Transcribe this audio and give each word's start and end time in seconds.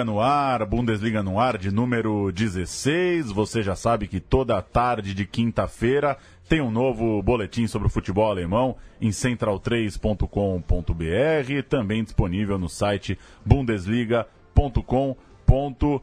Bundesliga 0.00 0.04
no 0.04 0.20
ar, 0.20 0.66
Bundesliga 0.66 1.22
no 1.22 1.38
ar 1.38 1.58
de 1.58 1.70
número 1.70 2.32
16. 2.32 3.30
Você 3.32 3.62
já 3.62 3.74
sabe 3.74 4.06
que 4.06 4.18
toda 4.18 4.60
tarde 4.62 5.12
de 5.12 5.26
quinta-feira 5.26 6.16
tem 6.48 6.60
um 6.60 6.70
novo 6.70 7.22
boletim 7.22 7.66
sobre 7.66 7.86
o 7.86 7.90
futebol 7.90 8.30
alemão 8.30 8.76
em 9.00 9.10
central3.com.br, 9.10 11.62
também 11.68 12.02
disponível 12.02 12.58
no 12.58 12.68
site 12.68 13.18
bundesliga.com.br. 13.44 16.00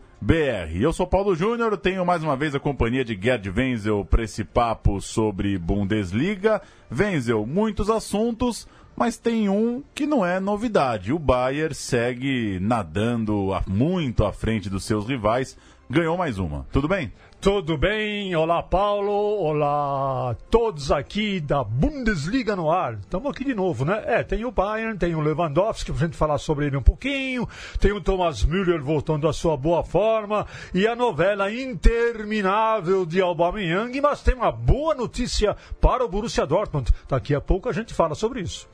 Eu 0.79 0.93
sou 0.93 1.07
Paulo 1.07 1.35
Júnior, 1.35 1.75
tenho 1.77 2.05
mais 2.05 2.23
uma 2.23 2.35
vez 2.35 2.53
a 2.53 2.59
companhia 2.59 3.03
de 3.03 3.19
Gerd 3.19 3.49
Wenzel 3.49 4.05
para 4.05 4.23
esse 4.23 4.43
papo 4.43 5.02
sobre 5.02 5.57
Bundesliga. 5.57 6.61
Wenzel, 6.91 7.47
muitos 7.47 7.89
assuntos, 7.89 8.67
mas 8.97 9.15
tem 9.15 9.47
um 9.47 9.83
que 9.93 10.07
não 10.07 10.25
é 10.25 10.39
novidade. 10.39 11.13
O 11.13 11.19
Bayern 11.19 11.75
segue 11.75 12.59
nadando 12.59 13.49
muito 13.67 14.25
à 14.25 14.33
frente 14.33 14.71
dos 14.71 14.85
seus 14.85 15.07
rivais, 15.07 15.55
ganhou 15.88 16.17
mais 16.17 16.39
uma. 16.39 16.65
Tudo 16.71 16.88
bem? 16.88 17.13
Tudo 17.39 17.77
bem? 17.77 18.35
Olá, 18.35 18.63
Paulo. 18.63 19.11
Olá, 19.11 20.35
todos 20.49 20.91
aqui 20.91 21.39
da 21.39 21.63
Bundesliga 21.63 22.55
no 22.55 22.72
ar. 22.72 22.95
Estamos 22.95 23.30
aqui 23.30 23.44
de 23.45 23.53
novo, 23.53 23.85
né? 23.85 24.02
É, 24.07 24.23
tem 24.23 24.44
o 24.44 24.52
Bayern, 24.52 24.97
tem 24.97 25.13
o 25.13 25.22
Lewandowski, 25.22 25.91
pra 25.91 26.07
gente 26.07 26.17
falar 26.17 26.39
sobre 26.39 26.66
ele 26.66 26.77
um 26.77 26.81
pouquinho. 26.81 27.47
Tem 27.79 27.91
o 27.91 28.02
Thomas 28.02 28.44
Müller 28.44 28.83
voltando 28.83 29.27
à 29.27 29.33
sua 29.33 29.55
boa 29.55 29.83
forma. 29.83 30.47
E 30.73 30.88
a 30.88 30.95
novela 30.95 31.52
interminável 31.53 33.05
de 33.05 33.22
Aubameyang. 33.22 34.02
Mas 34.02 34.23
tem 34.23 34.33
uma 34.33 34.52
boa 34.52 34.95
notícia 34.95 35.55
para 35.79 36.03
o 36.03 36.09
Borussia 36.09 36.47
Dortmund. 36.47 36.91
Daqui 37.07 37.35
a 37.35 37.39
pouco 37.39 37.69
a 37.69 37.73
gente 37.73 37.94
fala 37.94 38.16
sobre 38.16 38.41
isso. 38.41 38.67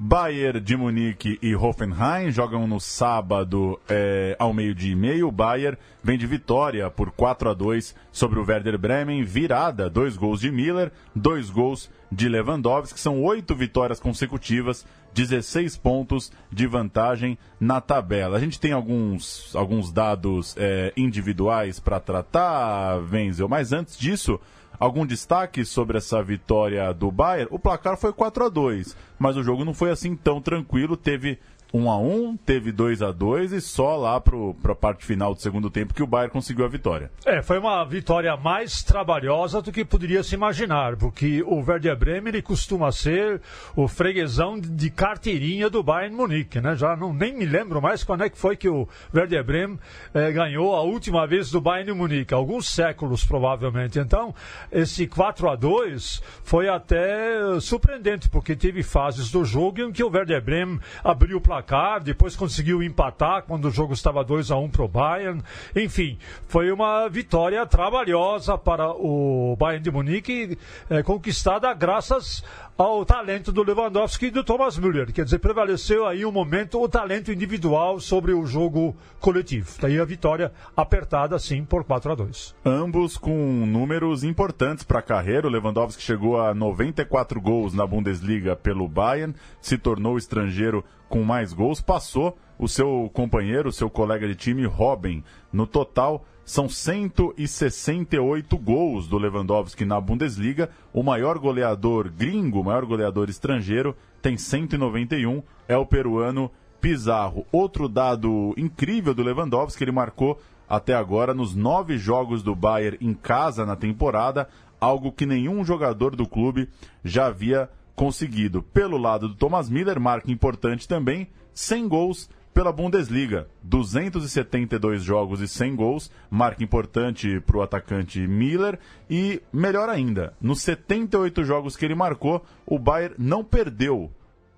Bayern 0.00 0.60
de 0.60 0.76
Munique 0.76 1.40
e 1.42 1.56
Hoffenheim 1.56 2.30
jogam 2.30 2.68
no 2.68 2.78
sábado 2.78 3.80
é, 3.88 4.36
ao 4.38 4.54
meio-dia 4.54 4.92
e 4.92 4.96
meio. 4.96 5.26
O 5.26 5.32
Bayern 5.32 5.76
vem 6.04 6.16
de 6.16 6.24
vitória 6.24 6.88
por 6.88 7.10
4 7.10 7.50
a 7.50 7.54
2 7.54 7.96
sobre 8.12 8.38
o 8.38 8.44
Werder 8.44 8.78
Bremen, 8.78 9.24
virada, 9.24 9.90
dois 9.90 10.16
gols 10.16 10.38
de 10.38 10.52
Miller, 10.52 10.92
dois 11.16 11.50
gols 11.50 11.90
de 12.12 12.28
Lewandowski, 12.28 12.98
são 12.98 13.22
oito 13.24 13.56
vitórias 13.56 13.98
consecutivas, 13.98 14.86
16 15.14 15.76
pontos 15.78 16.30
de 16.50 16.66
vantagem 16.68 17.36
na 17.58 17.80
tabela. 17.80 18.36
A 18.36 18.40
gente 18.40 18.60
tem 18.60 18.70
alguns, 18.70 19.54
alguns 19.56 19.90
dados 19.90 20.54
é, 20.56 20.92
individuais 20.96 21.80
para 21.80 21.98
tratar, 21.98 22.98
Wenzel, 23.12 23.48
mas 23.48 23.72
antes 23.72 23.98
disso, 23.98 24.40
Algum 24.78 25.04
destaque 25.04 25.64
sobre 25.64 25.98
essa 25.98 26.22
vitória 26.22 26.92
do 26.92 27.10
Bayern? 27.10 27.48
O 27.50 27.58
placar 27.58 27.96
foi 27.96 28.12
4 28.12 28.44
a 28.44 28.48
2 28.48 28.96
mas 29.18 29.36
o 29.36 29.42
jogo 29.42 29.64
não 29.64 29.74
foi 29.74 29.90
assim 29.90 30.14
tão 30.14 30.40
tranquilo. 30.40 30.96
Teve 30.96 31.38
1 31.72 31.90
a 31.90 31.98
1 31.98 32.36
teve 32.38 32.72
2 32.72 33.02
a 33.02 33.12
2 33.12 33.52
e 33.52 33.60
só 33.60 33.96
lá 33.96 34.20
para 34.20 34.72
a 34.72 34.74
parte 34.74 35.04
final 35.04 35.34
do 35.34 35.40
segundo 35.40 35.70
tempo 35.70 35.92
que 35.92 36.02
o 36.02 36.06
Bayern 36.06 36.32
conseguiu 36.32 36.64
a 36.64 36.68
vitória. 36.68 37.10
É, 37.26 37.42
foi 37.42 37.58
uma 37.58 37.84
vitória 37.84 38.34
mais 38.36 38.82
trabalhosa 38.82 39.60
do 39.60 39.70
que 39.70 39.84
poderia 39.84 40.22
se 40.22 40.34
imaginar, 40.34 40.96
porque 40.96 41.42
o 41.42 41.56
Werder 41.56 41.96
Bremen 41.96 42.28
ele 42.28 42.42
costuma 42.42 42.90
ser 42.90 43.40
o 43.76 43.86
freguesão 43.86 44.58
de 44.58 44.90
carteirinha 44.90 45.68
do 45.68 45.82
Bayern 45.82 46.16
Munique, 46.16 46.60
né? 46.60 46.74
Já 46.74 46.96
não, 46.96 47.12
nem 47.12 47.36
me 47.36 47.44
lembro 47.44 47.82
mais 47.82 48.02
quando 48.02 48.24
é 48.24 48.30
que 48.30 48.38
foi 48.38 48.56
que 48.56 48.68
o 48.68 48.88
Werder 49.14 49.44
Bremen 49.44 49.78
eh, 50.14 50.32
ganhou 50.32 50.74
a 50.74 50.82
última 50.82 51.26
vez 51.26 51.50
do 51.50 51.60
Bayern 51.60 51.92
Munique, 51.92 52.32
alguns 52.32 52.68
séculos 52.68 53.24
provavelmente. 53.24 53.98
Então, 53.98 54.34
esse 54.72 55.06
4 55.06 55.50
a 55.50 55.56
2 55.56 56.22
foi 56.42 56.68
até 56.68 57.60
surpreendente, 57.60 58.28
porque 58.30 58.56
teve 58.56 58.82
fases 58.82 59.30
do 59.30 59.44
jogo 59.44 59.82
em 59.82 59.92
que 59.92 60.02
o 60.02 60.10
Werder 60.10 60.42
Bremen 60.42 60.80
abriu 61.04 61.36
o 61.36 61.40
placar 61.40 61.57
placar, 61.58 62.00
depois 62.00 62.36
conseguiu 62.36 62.82
empatar 62.82 63.42
quando 63.42 63.66
o 63.66 63.70
jogo 63.70 63.92
estava 63.92 64.22
2 64.24 64.50
a 64.50 64.56
1 64.56 64.70
para 64.70 64.84
o 64.84 64.88
Bayern. 64.88 65.42
Enfim, 65.74 66.18
foi 66.46 66.70
uma 66.70 67.08
vitória 67.08 67.64
trabalhosa 67.66 68.56
para 68.56 68.90
o 68.90 69.56
Bayern 69.58 69.82
de 69.82 69.90
Munique, 69.90 70.58
é, 70.88 71.02
conquistada 71.02 71.72
graças 71.74 72.44
ao 72.78 73.04
talento 73.04 73.50
do 73.50 73.64
Lewandowski 73.64 74.26
e 74.26 74.30
do 74.30 74.44
Thomas 74.44 74.78
Müller. 74.78 75.12
Quer 75.12 75.24
dizer, 75.24 75.40
prevaleceu 75.40 76.06
aí 76.06 76.24
um 76.24 76.30
momento 76.30 76.80
o 76.80 76.88
talento 76.88 77.32
individual 77.32 77.98
sobre 77.98 78.32
o 78.32 78.46
jogo 78.46 78.94
coletivo. 79.18 79.68
Daí 79.80 79.98
a 79.98 80.04
vitória 80.04 80.52
apertada, 80.76 81.36
sim, 81.40 81.64
por 81.64 81.82
4 81.82 82.12
a 82.12 82.14
2 82.14 82.54
Ambos 82.64 83.16
com 83.16 83.66
números 83.66 84.22
importantes 84.22 84.84
para 84.84 85.00
a 85.00 85.02
carreira. 85.02 85.48
O 85.48 85.50
Lewandowski 85.50 86.00
chegou 86.00 86.40
a 86.40 86.54
94 86.54 87.40
gols 87.40 87.74
na 87.74 87.84
Bundesliga 87.84 88.54
pelo 88.54 88.86
Bayern, 88.86 89.34
se 89.60 89.76
tornou 89.76 90.16
estrangeiro 90.16 90.84
com 91.08 91.24
mais 91.24 91.52
gols, 91.52 91.80
passou 91.80 92.38
o 92.56 92.68
seu 92.68 93.10
companheiro, 93.12 93.70
o 93.70 93.72
seu 93.72 93.90
colega 93.90 94.28
de 94.28 94.36
time, 94.36 94.64
Robin. 94.66 95.24
No 95.52 95.66
total, 95.66 96.24
são 96.48 96.66
168 96.66 98.56
gols 98.56 99.06
do 99.06 99.18
Lewandowski 99.18 99.84
na 99.84 100.00
Bundesliga. 100.00 100.70
O 100.94 101.02
maior 101.02 101.38
goleador 101.38 102.10
gringo, 102.10 102.62
o 102.62 102.64
maior 102.64 102.86
goleador 102.86 103.28
estrangeiro, 103.28 103.94
tem 104.22 104.38
191, 104.38 105.42
é 105.68 105.76
o 105.76 105.84
peruano 105.84 106.50
Pizarro. 106.80 107.44
Outro 107.52 107.86
dado 107.86 108.54
incrível 108.56 109.12
do 109.12 109.22
Lewandowski, 109.22 109.84
ele 109.84 109.92
marcou 109.92 110.40
até 110.66 110.94
agora 110.94 111.34
nos 111.34 111.54
nove 111.54 111.98
jogos 111.98 112.42
do 112.42 112.54
Bayern 112.54 112.96
em 112.98 113.12
casa 113.12 113.66
na 113.66 113.76
temporada, 113.76 114.48
algo 114.80 115.12
que 115.12 115.26
nenhum 115.26 115.62
jogador 115.62 116.16
do 116.16 116.26
clube 116.26 116.66
já 117.04 117.26
havia 117.26 117.68
conseguido. 117.94 118.62
Pelo 118.62 118.96
lado 118.96 119.28
do 119.28 119.34
Thomas 119.34 119.68
Miller, 119.68 120.00
marca 120.00 120.32
importante 120.32 120.88
também, 120.88 121.28
100 121.52 121.88
gols 121.88 122.30
pela 122.52 122.72
Bundesliga. 122.72 123.46
272 123.62 125.02
jogos 125.02 125.40
e 125.40 125.48
100 125.48 125.76
gols, 125.76 126.10
marca 126.30 126.62
importante 126.62 127.40
para 127.40 127.56
o 127.56 127.62
atacante 127.62 128.26
Miller. 128.26 128.78
E 129.08 129.40
melhor 129.52 129.88
ainda, 129.88 130.34
nos 130.40 130.62
78 130.62 131.44
jogos 131.44 131.76
que 131.76 131.84
ele 131.84 131.94
marcou, 131.94 132.44
o 132.66 132.78
Bayern 132.78 133.14
não 133.18 133.44
perdeu. 133.44 134.10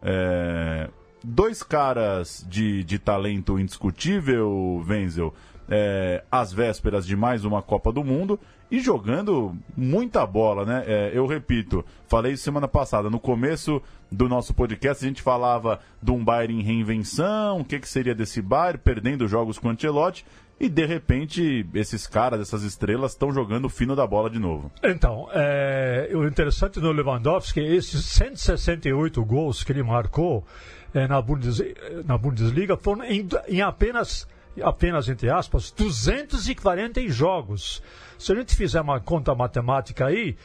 É... 0.02 0.88
Dois 1.22 1.62
caras 1.62 2.46
de, 2.48 2.82
de 2.82 2.98
talento 2.98 3.58
indiscutível, 3.58 4.82
Wenzel, 4.88 5.34
é, 5.70 6.24
às 6.30 6.52
vésperas 6.52 7.06
de 7.06 7.14
mais 7.14 7.44
uma 7.44 7.62
Copa 7.62 7.92
do 7.92 8.02
Mundo 8.02 8.38
e 8.70 8.80
jogando 8.80 9.56
muita 9.76 10.26
bola, 10.26 10.64
né? 10.64 10.84
É, 10.86 11.10
eu 11.14 11.26
repito, 11.26 11.84
falei 12.06 12.36
semana 12.36 12.68
passada, 12.68 13.08
no 13.08 13.20
começo 13.20 13.80
do 14.10 14.28
nosso 14.28 14.52
podcast 14.52 15.04
a 15.04 15.08
gente 15.08 15.22
falava 15.22 15.80
de 16.02 16.10
um 16.10 16.24
Bayern 16.24 16.60
em 16.60 16.62
reinvenção, 16.62 17.60
o 17.60 17.64
que, 17.64 17.78
que 17.78 17.88
seria 17.88 18.14
desse 18.14 18.42
Bayern, 18.42 18.78
perdendo 18.78 19.28
jogos 19.28 19.58
com 19.58 19.68
o 19.68 19.70
Ancelotti, 19.70 20.24
e 20.58 20.68
de 20.68 20.84
repente 20.84 21.66
esses 21.74 22.06
caras, 22.06 22.40
essas 22.40 22.62
estrelas, 22.62 23.12
estão 23.12 23.32
jogando 23.32 23.64
o 23.64 23.70
fino 23.70 23.96
da 23.96 24.06
bola 24.06 24.28
de 24.28 24.38
novo. 24.38 24.70
Então, 24.82 25.28
é, 25.32 26.10
o 26.12 26.26
interessante 26.26 26.80
do 26.80 26.92
Lewandowski 26.92 27.60
esses 27.60 28.04
168 28.04 29.24
gols 29.24 29.64
que 29.64 29.72
ele 29.72 29.82
marcou 29.82 30.44
é, 30.92 31.08
na, 31.08 31.20
Bundes, 31.22 31.62
na 32.04 32.18
Bundesliga 32.18 32.76
foram 32.76 33.04
em, 33.04 33.26
em 33.48 33.62
apenas 33.62 34.28
apenas 34.62 35.08
entre 35.08 35.30
aspas, 35.30 35.70
240 35.70 37.08
jogos. 37.08 37.82
Se 38.18 38.32
a 38.32 38.34
gente 38.34 38.54
fizer 38.54 38.80
uma 38.80 39.00
conta 39.00 39.34
matemática 39.34 40.06
aí, 40.06 40.36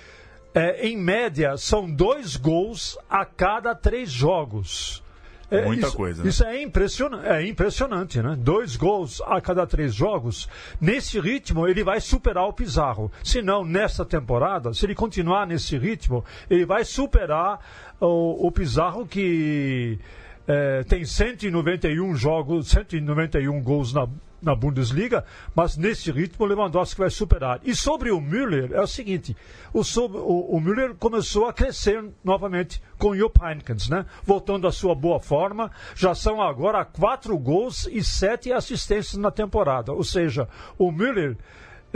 é, 0.54 0.88
em 0.88 0.98
média, 0.98 1.58
são 1.58 1.90
dois 1.90 2.38
gols 2.38 2.98
a 3.10 3.26
cada 3.26 3.76
três 3.76 4.10
jogos. 4.10 5.04
É, 5.52 5.64
Muita 5.64 5.88
isso, 5.88 5.98
coisa. 5.98 6.24
Né? 6.24 6.30
Isso 6.30 6.44
é 6.44 6.62
impressionante, 6.62 7.28
é 7.28 7.48
impressionante, 7.48 8.22
né? 8.22 8.36
Dois 8.38 8.76
gols 8.76 9.22
a 9.22 9.40
cada 9.40 9.68
três 9.68 9.94
jogos. 9.94 10.50
Nesse 10.82 11.20
ritmo, 11.20 11.68
ele 11.68 11.84
vai 11.84 12.02
superar 12.02 12.46
o 12.46 12.54
Pizarro. 12.54 13.12
Se 13.24 13.42
não, 13.42 13.64
nessa 13.64 14.04
temporada, 14.04 14.74
se 14.74 14.86
ele 14.86 14.96
continuar 14.96 15.46
nesse 15.46 15.78
ritmo, 15.78 16.26
ele 16.50 16.66
vai 16.66 16.84
superar 16.84 17.60
o, 18.00 18.48
o 18.48 18.52
Pizarro 18.52 19.06
que 19.06 20.00
é, 20.48 20.84
tem 20.84 21.06
191 21.06 22.16
jogos, 22.16 22.70
191 22.70 23.62
gols 23.62 23.94
na, 23.94 24.08
na 24.42 24.56
Bundesliga, 24.56 25.26
mas 25.56 25.76
nesse 25.76 26.12
ritmo 26.12 26.46
o 26.46 26.48
Lewandowski 26.48 27.00
vai 27.00 27.10
superar. 27.10 27.60
E 27.64 27.76
sobre 27.76 28.12
o 28.12 28.22
Müller, 28.22 28.72
é 28.74 28.82
o 28.82 28.88
seguinte: 28.88 29.36
o, 29.74 29.82
o, 29.82 30.56
o 30.56 30.62
Müller 30.62 30.94
começou 30.96 31.48
a 31.48 31.54
crescer 31.54 32.04
novamente 32.24 32.82
com 32.98 33.10
o 33.10 33.18
Jupp 33.18 33.40
né? 33.90 34.06
Voltando 34.24 34.68
à 34.68 34.72
sua 34.72 34.94
boa 34.94 35.20
forma, 35.20 35.72
já 35.96 36.14
são 36.14 36.42
agora 36.42 36.86
quatro 36.86 37.38
gols 37.38 37.88
e 37.92 38.04
sete 38.04 38.52
assistências 38.52 39.18
na 39.18 39.32
temporada. 39.32 39.92
Ou 39.92 40.04
seja, 40.04 40.48
o 40.78 40.92
Müller 40.92 41.36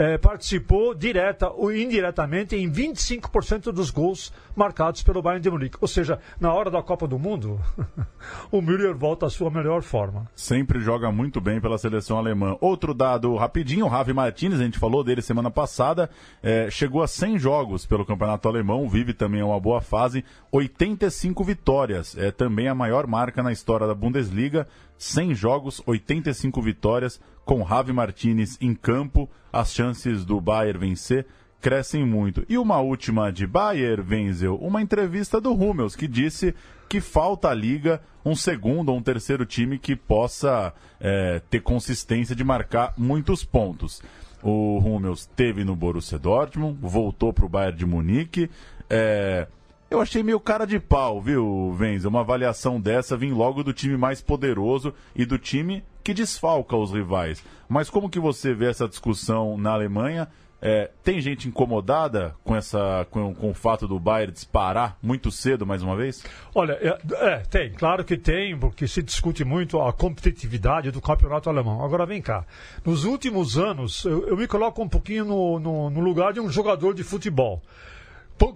é, 0.00 0.16
participou 0.16 0.94
direta 0.94 1.50
ou 1.50 1.70
indiretamente 1.70 2.56
em 2.56 2.72
25% 2.72 3.70
dos 3.70 3.90
gols 3.90 4.32
marcados 4.56 5.02
pelo 5.02 5.20
Bayern 5.20 5.42
de 5.42 5.50
Munique. 5.50 5.76
Ou 5.78 5.86
seja, 5.86 6.18
na 6.40 6.54
hora 6.54 6.70
da 6.70 6.82
Copa 6.82 7.06
do 7.06 7.18
Mundo, 7.18 7.60
o 8.50 8.62
Müller 8.62 8.96
volta 8.96 9.26
à 9.26 9.30
sua 9.30 9.50
melhor 9.50 9.82
forma. 9.82 10.26
Sempre 10.34 10.80
joga 10.80 11.12
muito 11.12 11.38
bem 11.38 11.60
pela 11.60 11.76
seleção 11.76 12.16
alemã. 12.16 12.56
Outro 12.62 12.94
dado 12.94 13.36
rapidinho, 13.36 13.86
o 13.86 13.90
Javi 13.90 14.14
Martinez, 14.14 14.58
a 14.58 14.64
gente 14.64 14.78
falou 14.78 15.04
dele 15.04 15.20
semana 15.20 15.50
passada, 15.50 16.08
é, 16.42 16.70
chegou 16.70 17.02
a 17.02 17.06
100 17.06 17.38
jogos 17.38 17.84
pelo 17.84 18.06
campeonato 18.06 18.48
alemão, 18.48 18.88
vive 18.88 19.12
também 19.12 19.42
uma 19.42 19.60
boa 19.60 19.82
fase, 19.82 20.24
85 20.50 21.44
vitórias, 21.44 22.16
é 22.16 22.30
também 22.30 22.68
a 22.68 22.74
maior 22.74 23.06
marca 23.06 23.42
na 23.42 23.52
história 23.52 23.86
da 23.86 23.94
Bundesliga, 23.94 24.66
100 24.96 25.34
jogos, 25.34 25.82
85 25.86 26.60
vitórias, 26.62 27.20
com 27.50 27.66
Javi 27.66 27.92
Martinez 27.92 28.56
em 28.60 28.72
campo, 28.72 29.28
as 29.52 29.74
chances 29.74 30.24
do 30.24 30.40
Bayern 30.40 30.78
vencer 30.78 31.26
crescem 31.60 32.06
muito. 32.06 32.44
E 32.48 32.56
uma 32.56 32.78
última 32.78 33.32
de 33.32 33.44
Bayern, 33.44 34.08
Wenzel, 34.08 34.54
uma 34.54 34.80
entrevista 34.80 35.40
do 35.40 35.52
Hummels, 35.52 35.96
que 35.96 36.06
disse 36.06 36.54
que 36.88 37.00
falta 37.00 37.48
à 37.48 37.54
liga 37.54 38.00
um 38.24 38.36
segundo 38.36 38.90
ou 38.90 38.98
um 38.98 39.02
terceiro 39.02 39.44
time 39.44 39.80
que 39.80 39.96
possa 39.96 40.72
é, 41.00 41.42
ter 41.50 41.58
consistência 41.60 42.36
de 42.36 42.44
marcar 42.44 42.94
muitos 42.96 43.44
pontos. 43.44 44.00
O 44.44 44.78
Hummels 44.78 45.26
teve 45.34 45.64
no 45.64 45.74
Borussia 45.74 46.20
Dortmund, 46.20 46.78
voltou 46.80 47.32
para 47.32 47.46
o 47.46 47.48
Bayern 47.48 47.76
de 47.76 47.84
Munique. 47.84 48.48
É, 48.88 49.48
eu 49.90 50.00
achei 50.00 50.22
meio 50.22 50.38
cara 50.38 50.64
de 50.64 50.78
pau, 50.78 51.20
viu, 51.20 51.72
Venza? 51.72 52.08
Uma 52.08 52.20
avaliação 52.20 52.80
dessa 52.80 53.16
vir 53.16 53.32
logo 53.32 53.64
do 53.64 53.72
time 53.72 53.96
mais 53.96 54.22
poderoso 54.22 54.94
e 55.16 55.26
do 55.26 55.36
time 55.36 55.82
que 56.02 56.14
desfalca 56.14 56.76
os 56.76 56.92
rivais. 56.92 57.42
Mas 57.68 57.90
como 57.90 58.10
que 58.10 58.18
você 58.18 58.54
vê 58.54 58.66
essa 58.66 58.88
discussão 58.88 59.56
na 59.56 59.72
Alemanha? 59.72 60.28
É, 60.62 60.90
tem 61.02 61.22
gente 61.22 61.48
incomodada 61.48 62.34
com, 62.44 62.54
essa, 62.54 63.06
com, 63.10 63.34
com, 63.34 63.50
o 63.50 63.54
fato 63.54 63.88
do 63.88 63.98
Bayern 63.98 64.30
disparar 64.30 64.98
muito 65.02 65.30
cedo 65.30 65.66
mais 65.66 65.82
uma 65.82 65.96
vez? 65.96 66.22
Olha, 66.54 66.72
é, 66.74 66.98
é, 67.14 67.36
tem, 67.38 67.72
claro 67.72 68.04
que 68.04 68.18
tem, 68.18 68.58
porque 68.58 68.86
se 68.86 69.02
discute 69.02 69.42
muito 69.42 69.80
a 69.80 69.90
competitividade 69.90 70.90
do 70.90 71.00
campeonato 71.00 71.48
alemão. 71.48 71.82
Agora 71.82 72.04
vem 72.04 72.20
cá, 72.20 72.44
nos 72.84 73.04
últimos 73.04 73.56
anos, 73.56 74.04
eu, 74.04 74.28
eu 74.28 74.36
me 74.36 74.46
coloco 74.46 74.82
um 74.82 74.88
pouquinho 74.88 75.24
no, 75.24 75.58
no, 75.58 75.88
no 75.88 76.00
lugar 76.00 76.34
de 76.34 76.40
um 76.40 76.50
jogador 76.50 76.92
de 76.92 77.02
futebol 77.02 77.62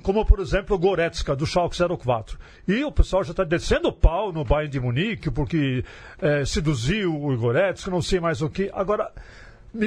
como 0.03 0.25
por 0.25 0.41
exemplo 0.41 0.77
o 0.77 0.79
Goretzka 0.79 1.37
do 1.37 1.47
Schalke 1.47 1.77
04. 1.77 2.39
E 2.67 2.83
o 2.85 2.93
pessoal 2.93 3.23
já 3.23 3.33
está 3.33 3.45
descendo 3.45 3.89
o 3.89 3.93
pau 3.93 4.33
no 4.33 4.45
Bayern 4.45 4.71
de 4.71 4.81
Munique 4.81 5.31
porque 5.31 5.85
é, 6.21 6.45
seduziu 6.45 7.15
o 7.15 7.37
Goretzka, 7.37 7.91
não 7.91 8.03
sei 8.03 8.21
mais 8.21 8.41
o 8.41 8.49
que. 8.49 8.71
Agora, 8.73 9.13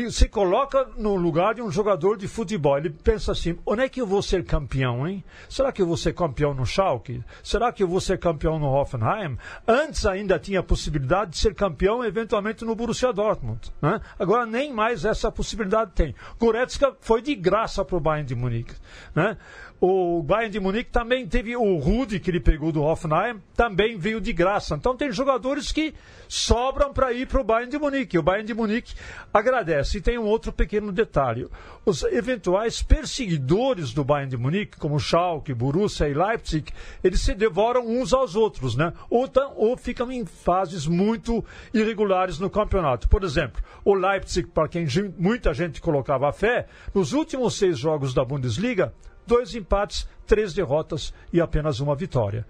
se 0.09 0.27
coloca 0.27 0.85
no 0.97 1.15
lugar 1.15 1.55
de 1.55 1.61
um 1.61 1.71
jogador 1.71 2.17
de 2.17 2.27
futebol. 2.27 2.77
Ele 2.77 2.89
pensa 2.89 3.31
assim: 3.31 3.57
onde 3.65 3.83
é 3.83 3.89
que 3.89 4.01
eu 4.01 4.05
vou 4.05 4.21
ser 4.21 4.43
campeão, 4.43 5.07
hein? 5.07 5.23
Será 5.47 5.71
que 5.71 5.81
eu 5.81 5.87
vou 5.87 5.95
ser 5.95 6.13
campeão 6.13 6.53
no 6.53 6.65
Schalke? 6.65 7.23
Será 7.41 7.71
que 7.71 7.81
eu 7.81 7.87
vou 7.87 8.01
ser 8.01 8.19
campeão 8.19 8.59
no 8.59 8.67
Hoffenheim? 8.67 9.37
Antes 9.65 10.05
ainda 10.05 10.37
tinha 10.37 10.59
a 10.59 10.63
possibilidade 10.63 11.31
de 11.31 11.37
ser 11.37 11.55
campeão, 11.55 12.03
eventualmente, 12.03 12.65
no 12.65 12.75
Borussia 12.75 13.13
Dortmund. 13.13 13.71
Né? 13.81 14.01
Agora 14.19 14.45
nem 14.45 14.73
mais 14.73 15.05
essa 15.05 15.31
possibilidade 15.31 15.91
tem. 15.95 16.13
Goretzka 16.37 16.93
foi 16.99 17.21
de 17.21 17.33
graça 17.33 17.85
para 17.85 17.95
o 17.95 18.01
Bayern 18.01 18.27
de 18.27 18.35
Munique. 18.35 18.75
Né? 19.15 19.37
O 19.79 20.23
Bayern 20.23 20.49
de 20.49 20.59
Munique 20.59 20.89
também 20.89 21.27
teve 21.27 21.55
o 21.55 21.77
Rudi, 21.77 22.19
que 22.19 22.31
ele 22.31 22.39
pegou 22.39 22.71
do 22.71 22.81
Hoffenheim, 22.81 23.39
também 23.55 23.95
veio 23.95 24.19
de 24.19 24.33
graça. 24.33 24.73
Então 24.73 24.97
tem 24.97 25.11
jogadores 25.11 25.71
que 25.71 25.93
sobram 26.27 26.91
para 26.91 27.13
ir 27.13 27.27
para 27.27 27.41
o 27.41 27.43
Bayern 27.43 27.69
de 27.69 27.77
Munique. 27.77 28.17
O 28.17 28.23
Bayern 28.23 28.47
de 28.47 28.55
Munique 28.55 28.95
agradece. 29.31 29.99
E 29.99 30.01
tem 30.01 30.17
um 30.17 30.25
outro 30.25 30.51
pequeno 30.51 30.91
detalhe. 30.91 31.47
Os 31.85 32.01
eventuais 32.01 32.81
perseguidores 32.81 33.93
do 33.93 34.03
Bayern 34.03 34.31
de 34.31 34.37
Munique, 34.37 34.79
como 34.79 34.99
Schalke, 34.99 35.53
Borussia 35.53 36.09
e 36.09 36.13
Leipzig, 36.15 36.73
eles 37.03 37.21
se 37.21 37.35
devoram 37.35 37.85
uns 37.85 38.13
aos 38.13 38.35
outros, 38.35 38.75
né? 38.75 38.91
Ou, 39.11 39.27
tam, 39.27 39.53
ou 39.55 39.77
ficam 39.77 40.11
em 40.11 40.25
fases 40.25 40.87
muito 40.87 41.45
irregulares 41.71 42.39
no 42.39 42.49
campeonato. 42.49 43.07
Por 43.07 43.23
exemplo, 43.23 43.61
o 43.85 43.93
Leipzig, 43.93 44.47
para 44.47 44.67
quem 44.67 44.87
muita 45.19 45.53
gente 45.53 45.79
colocava 45.79 46.33
fé, 46.33 46.65
nos 46.95 47.13
últimos 47.13 47.59
seis 47.59 47.77
jogos 47.77 48.11
da 48.11 48.25
Bundesliga, 48.25 48.91
dois 49.27 49.53
empates, 49.53 50.07
três 50.25 50.53
derrotas 50.53 51.13
e 51.31 51.39
apenas 51.39 51.79
uma 51.79 51.95
vitória. 51.95 52.45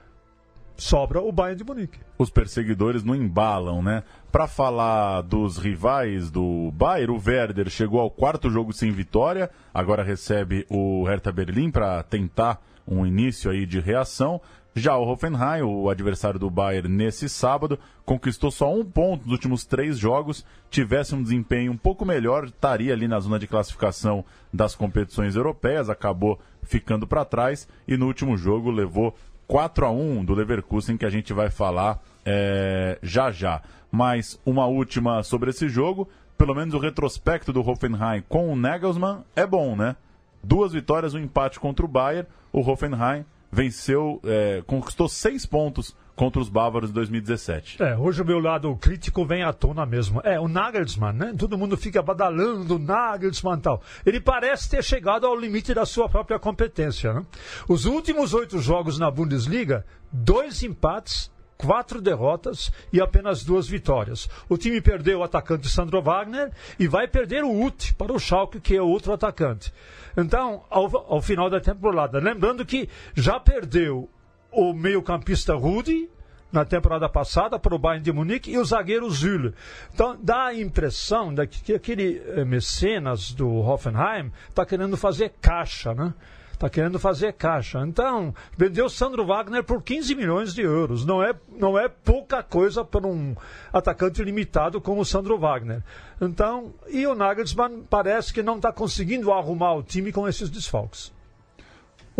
Sobra 0.77 1.19
o 1.19 1.31
Bayern 1.31 1.57
de 1.57 1.63
Munique. 1.63 1.99
Os 2.19 2.29
perseguidores 2.29 3.03
não 3.03 3.15
embalam, 3.15 3.81
né? 3.81 4.03
Para 4.31 4.47
falar 4.47 5.21
dos 5.21 5.57
rivais 5.57 6.29
do 6.29 6.71
Bayern, 6.71 7.13
o 7.13 7.21
Werder 7.25 7.67
chegou 7.69 7.99
ao 7.99 8.11
quarto 8.11 8.49
jogo 8.49 8.71
sem 8.71 8.91
vitória, 8.91 9.49
agora 9.73 10.03
recebe 10.03 10.67
o 10.69 11.03
Hertha 11.03 11.31
Berlim 11.31 11.71
para 11.71 12.03
tentar 12.03 12.61
um 12.87 13.05
início 13.05 13.49
aí 13.49 13.65
de 13.65 13.79
reação. 13.79 14.39
Já 14.77 14.95
o 14.95 15.09
Hoffenheim, 15.09 15.63
o 15.63 15.89
adversário 15.89 16.39
do 16.39 16.51
Bayern 16.51 16.87
nesse 16.87 17.27
sábado, 17.27 17.79
conquistou 18.05 18.51
só 18.51 18.71
um 18.71 18.85
ponto 18.85 19.23
nos 19.23 19.31
últimos 19.31 19.65
três 19.65 19.97
jogos. 19.97 20.45
Tivesse 20.69 21.15
um 21.15 21.23
desempenho 21.23 21.71
um 21.71 21.77
pouco 21.77 22.05
melhor, 22.05 22.45
estaria 22.45 22.93
ali 22.93 23.07
na 23.07 23.19
zona 23.19 23.39
de 23.39 23.47
classificação 23.47 24.23
das 24.53 24.75
competições 24.75 25.35
europeias, 25.35 25.89
acabou 25.89 26.39
ficando 26.61 27.07
para 27.07 27.25
trás 27.25 27.67
e 27.87 27.97
no 27.97 28.05
último 28.05 28.37
jogo 28.37 28.69
levou 28.69 29.15
4 29.47 29.83
a 29.83 29.89
1 29.89 30.23
do 30.23 30.35
Leverkusen, 30.35 30.95
que 30.95 31.07
a 31.07 31.09
gente 31.09 31.33
vai 31.33 31.49
falar 31.49 31.99
é, 32.23 32.99
já 33.01 33.31
já. 33.31 33.63
Mas 33.91 34.39
uma 34.45 34.67
última 34.67 35.23
sobre 35.23 35.49
esse 35.49 35.67
jogo, 35.67 36.07
pelo 36.37 36.53
menos 36.53 36.75
o 36.75 36.79
retrospecto 36.79 37.51
do 37.51 37.67
Hoffenheim 37.67 38.23
com 38.29 38.53
o 38.53 38.55
Nagelsmann 38.55 39.23
é 39.35 39.47
bom, 39.47 39.75
né? 39.75 39.95
Duas 40.43 40.71
vitórias, 40.71 41.15
um 41.15 41.19
empate 41.19 41.59
contra 41.59 41.83
o 41.83 41.89
Bayern. 41.89 42.27
O 42.53 42.61
Hoffenheim 42.61 43.25
venceu, 43.51 44.21
é, 44.23 44.61
conquistou 44.65 45.07
seis 45.07 45.45
pontos 45.45 45.95
contra 46.15 46.41
os 46.41 46.49
bávaros 46.49 46.89
em 46.89 46.93
2017. 46.93 47.81
É, 47.81 47.95
hoje 47.95 48.23
o 48.23 48.25
meu 48.25 48.39
lado 48.39 48.75
crítico 48.77 49.23
vem 49.23 49.43
à 49.43 49.53
tona 49.53 49.85
mesmo. 49.85 50.19
É, 50.23 50.39
o 50.39 50.47
Nagelsmann, 50.47 51.13
né? 51.13 51.33
Todo 51.37 51.57
mundo 51.57 51.77
fica 51.77 52.01
badalando 52.01 52.75
o 52.75 52.79
Nagelsmann 52.79 53.59
e 53.59 53.61
tal. 53.61 53.81
Ele 54.03 54.19
parece 54.19 54.67
ter 54.67 54.83
chegado 54.83 55.27
ao 55.27 55.39
limite 55.39 55.75
da 55.75 55.85
sua 55.85 56.09
própria 56.09 56.39
competência, 56.39 57.13
né? 57.13 57.23
Os 57.69 57.85
últimos 57.85 58.33
oito 58.33 58.57
jogos 58.59 58.97
na 58.97 59.11
Bundesliga, 59.11 59.85
dois 60.11 60.63
empates, 60.63 61.31
quatro 61.57 62.01
derrotas 62.01 62.71
e 62.93 63.01
apenas 63.01 63.43
duas 63.43 63.67
vitórias. 63.67 64.29
O 64.47 64.57
time 64.57 64.79
perdeu 64.79 65.19
o 65.19 65.23
atacante 65.23 65.67
Sandro 65.67 66.01
Wagner 66.01 66.51
e 66.79 66.87
vai 66.87 67.07
perder 67.07 67.43
o 67.43 67.65
Ut 67.65 67.95
para 67.95 68.13
o 68.13 68.19
Schalke, 68.19 68.59
que 68.59 68.75
é 68.75 68.81
outro 68.81 69.11
atacante. 69.11 69.73
Então, 70.15 70.63
ao, 70.69 71.13
ao 71.13 71.21
final 71.21 71.49
da 71.49 71.59
temporada, 71.59 72.19
lembrando 72.19 72.65
que 72.65 72.89
já 73.15 73.39
perdeu 73.39 74.09
o 74.51 74.73
meio-campista 74.73 75.53
Rudi 75.53 76.09
na 76.51 76.63
temporada 76.63 77.09
passada 77.09 77.59
para 77.59 77.75
o 77.75 77.79
Bayern 77.79 78.03
de 78.03 78.11
Munique 78.11 78.51
e 78.51 78.57
o 78.57 78.65
zagueiro 78.65 79.09
Zülle. 79.09 79.53
Então 79.93 80.17
dá 80.21 80.45
a 80.45 80.55
impressão 80.55 81.33
de 81.33 81.45
que 81.45 81.73
aquele 81.73 82.21
eh, 82.25 82.45
mecenas 82.45 83.31
do 83.31 83.49
Hoffenheim 83.59 84.31
está 84.49 84.65
querendo 84.65 84.95
fazer 84.95 85.33
caixa, 85.41 85.93
né? 85.93 86.13
Está 86.57 86.71
querendo 86.71 86.97
fazer 86.97 87.33
caixa. 87.33 87.79
Então, 87.85 88.33
vendeu 88.57 88.89
Sandro 88.89 89.23
Wagner 89.27 89.63
por 89.63 89.83
15 89.83 90.15
milhões 90.15 90.55
de 90.55 90.63
euros. 90.63 91.05
Não 91.05 91.21
é, 91.21 91.31
não 91.55 91.77
é 91.77 91.87
pouca 91.87 92.41
coisa 92.41 92.83
para 92.83 93.05
um 93.05 93.35
atacante 93.71 94.23
limitado 94.23 94.81
como 94.81 95.01
o 95.01 95.05
Sandro 95.05 95.37
Wagner. 95.37 95.83
Então, 96.19 96.73
e 96.87 97.05
o 97.05 97.13
Nagelsmann 97.13 97.83
parece 97.87 98.33
que 98.33 98.41
não 98.41 98.55
está 98.55 98.73
conseguindo 98.73 99.31
arrumar 99.31 99.75
o 99.75 99.83
time 99.83 100.11
com 100.11 100.27
esses 100.27 100.49
desfalques. 100.49 101.15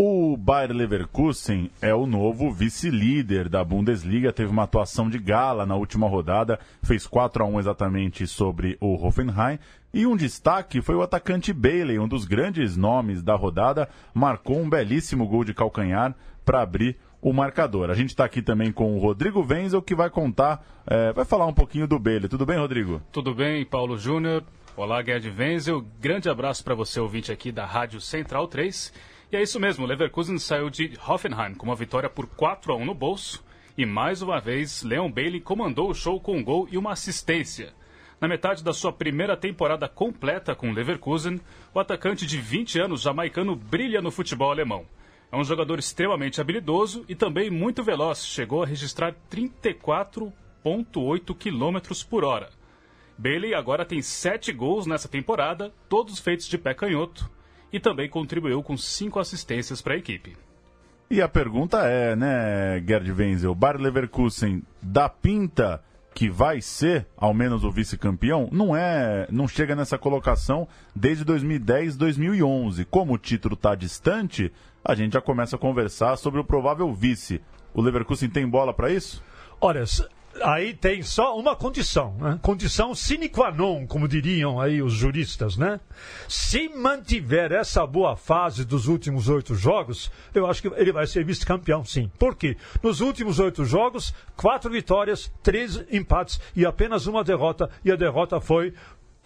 O 0.00 0.36
Bayer 0.36 0.70
Leverkusen 0.70 1.72
é 1.82 1.92
o 1.92 2.06
novo 2.06 2.52
vice-líder 2.52 3.48
da 3.48 3.64
Bundesliga, 3.64 4.32
teve 4.32 4.48
uma 4.48 4.62
atuação 4.62 5.10
de 5.10 5.18
gala 5.18 5.66
na 5.66 5.74
última 5.74 6.06
rodada, 6.08 6.56
fez 6.84 7.04
4 7.04 7.42
a 7.42 7.46
1 7.48 7.58
exatamente 7.58 8.24
sobre 8.24 8.78
o 8.80 8.94
Hoffenheim. 8.94 9.58
E 9.92 10.06
um 10.06 10.14
destaque 10.14 10.80
foi 10.80 10.94
o 10.94 11.02
atacante 11.02 11.52
Bailey, 11.52 11.98
um 11.98 12.06
dos 12.06 12.26
grandes 12.26 12.76
nomes 12.76 13.24
da 13.24 13.34
rodada, 13.34 13.88
marcou 14.14 14.60
um 14.60 14.70
belíssimo 14.70 15.26
gol 15.26 15.42
de 15.42 15.52
calcanhar 15.52 16.14
para 16.44 16.62
abrir 16.62 16.96
o 17.20 17.32
marcador. 17.32 17.90
A 17.90 17.94
gente 17.94 18.10
está 18.10 18.24
aqui 18.24 18.40
também 18.40 18.70
com 18.70 18.96
o 18.96 19.00
Rodrigo 19.00 19.44
Wenzel, 19.44 19.82
que 19.82 19.96
vai 19.96 20.10
contar, 20.10 20.64
é, 20.86 21.12
vai 21.12 21.24
falar 21.24 21.46
um 21.46 21.52
pouquinho 21.52 21.88
do 21.88 21.98
Bailey. 21.98 22.28
Tudo 22.28 22.46
bem, 22.46 22.56
Rodrigo? 22.56 23.02
Tudo 23.10 23.34
bem, 23.34 23.66
Paulo 23.66 23.98
Júnior. 23.98 24.44
Olá, 24.76 25.02
Gerd 25.02 25.28
Wenzel. 25.36 25.84
Grande 26.00 26.30
abraço 26.30 26.62
para 26.62 26.76
você, 26.76 27.00
ouvinte 27.00 27.32
aqui 27.32 27.50
da 27.50 27.66
Rádio 27.66 28.00
Central 28.00 28.46
3. 28.46 28.92
E 29.30 29.36
é 29.36 29.42
isso 29.42 29.60
mesmo, 29.60 29.84
Leverkusen 29.84 30.38
saiu 30.38 30.70
de 30.70 30.98
Hoffenheim 31.06 31.52
com 31.52 31.66
uma 31.66 31.74
vitória 31.74 32.08
por 32.08 32.26
4 32.26 32.72
a 32.72 32.76
1 32.76 32.86
no 32.86 32.94
bolso. 32.94 33.44
E 33.76 33.84
mais 33.84 34.22
uma 34.22 34.40
vez, 34.40 34.82
Leon 34.82 35.12
Bailey 35.12 35.38
comandou 35.38 35.90
o 35.90 35.94
show 35.94 36.18
com 36.18 36.38
um 36.38 36.42
gol 36.42 36.66
e 36.72 36.78
uma 36.78 36.92
assistência. 36.92 37.74
Na 38.18 38.26
metade 38.26 38.64
da 38.64 38.72
sua 38.72 38.90
primeira 38.90 39.36
temporada 39.36 39.86
completa 39.86 40.54
com 40.54 40.72
Leverkusen, 40.72 41.42
o 41.74 41.78
atacante 41.78 42.26
de 42.26 42.38
20 42.38 42.80
anos 42.80 43.02
jamaicano 43.02 43.54
brilha 43.54 44.00
no 44.00 44.10
futebol 44.10 44.50
alemão. 44.50 44.86
É 45.30 45.36
um 45.36 45.44
jogador 45.44 45.78
extremamente 45.78 46.40
habilidoso 46.40 47.04
e 47.06 47.14
também 47.14 47.50
muito 47.50 47.84
veloz, 47.84 48.24
chegou 48.24 48.62
a 48.62 48.66
registrar 48.66 49.14
34,8 49.30 51.36
km 51.36 51.80
por 52.08 52.24
hora. 52.24 52.48
Bailey 53.18 53.52
agora 53.52 53.84
tem 53.84 54.00
sete 54.00 54.52
gols 54.52 54.86
nessa 54.86 55.06
temporada, 55.06 55.70
todos 55.86 56.18
feitos 56.18 56.46
de 56.46 56.56
pé 56.56 56.72
canhoto, 56.72 57.30
e 57.72 57.80
também 57.80 58.08
contribuiu 58.08 58.62
com 58.62 58.76
cinco 58.76 59.18
assistências 59.18 59.80
para 59.82 59.94
a 59.94 59.98
equipe. 59.98 60.36
E 61.10 61.22
a 61.22 61.28
pergunta 61.28 61.78
é, 61.86 62.14
né, 62.14 62.82
Gerd 62.86 63.10
Wenzel, 63.10 63.54
Bayer 63.54 63.80
Leverkusen 63.80 64.62
dá 64.82 65.08
pinta 65.08 65.82
que 66.14 66.28
vai 66.28 66.60
ser, 66.60 67.06
ao 67.16 67.32
menos, 67.32 67.62
o 67.62 67.70
vice-campeão, 67.70 68.48
não 68.50 68.74
é, 68.74 69.28
não 69.30 69.46
chega 69.46 69.76
nessa 69.76 69.96
colocação 69.96 70.66
desde 70.94 71.24
2010, 71.24 71.96
2011. 71.96 72.84
Como 72.86 73.14
o 73.14 73.18
título 73.18 73.54
está 73.54 73.74
distante, 73.74 74.52
a 74.84 74.94
gente 74.96 75.12
já 75.12 75.20
começa 75.20 75.56
a 75.56 75.58
conversar 75.58 76.16
sobre 76.16 76.40
o 76.40 76.44
provável 76.44 76.92
vice. 76.92 77.40
O 77.72 77.80
Leverkusen 77.80 78.28
tem 78.28 78.48
bola 78.48 78.74
para 78.74 78.90
isso? 78.90 79.22
Olha, 79.60 79.84
aí 80.42 80.74
tem 80.74 81.02
só 81.02 81.38
uma 81.38 81.54
condição, 81.54 82.14
né? 82.18 82.38
condição 82.42 82.94
sine 82.94 83.28
qua 83.28 83.50
non, 83.50 83.86
como 83.86 84.08
diriam 84.08 84.60
aí 84.60 84.82
os 84.82 84.92
juristas, 84.92 85.56
né? 85.56 85.80
Se 86.28 86.68
mantiver 86.68 87.52
essa 87.52 87.86
boa 87.86 88.16
fase 88.16 88.64
dos 88.64 88.86
últimos 88.86 89.28
oito 89.28 89.54
jogos, 89.54 90.10
eu 90.34 90.46
acho 90.46 90.62
que 90.62 90.68
ele 90.68 90.92
vai 90.92 91.06
ser 91.06 91.24
vice-campeão, 91.24 91.84
sim. 91.84 92.10
Por 92.18 92.36
quê? 92.36 92.56
Nos 92.82 93.00
últimos 93.00 93.38
oito 93.38 93.64
jogos, 93.64 94.14
quatro 94.36 94.70
vitórias, 94.70 95.32
três 95.42 95.84
empates 95.90 96.40
e 96.54 96.64
apenas 96.64 97.06
uma 97.06 97.24
derrota, 97.24 97.70
e 97.84 97.90
a 97.90 97.96
derrota 97.96 98.40
foi 98.40 98.74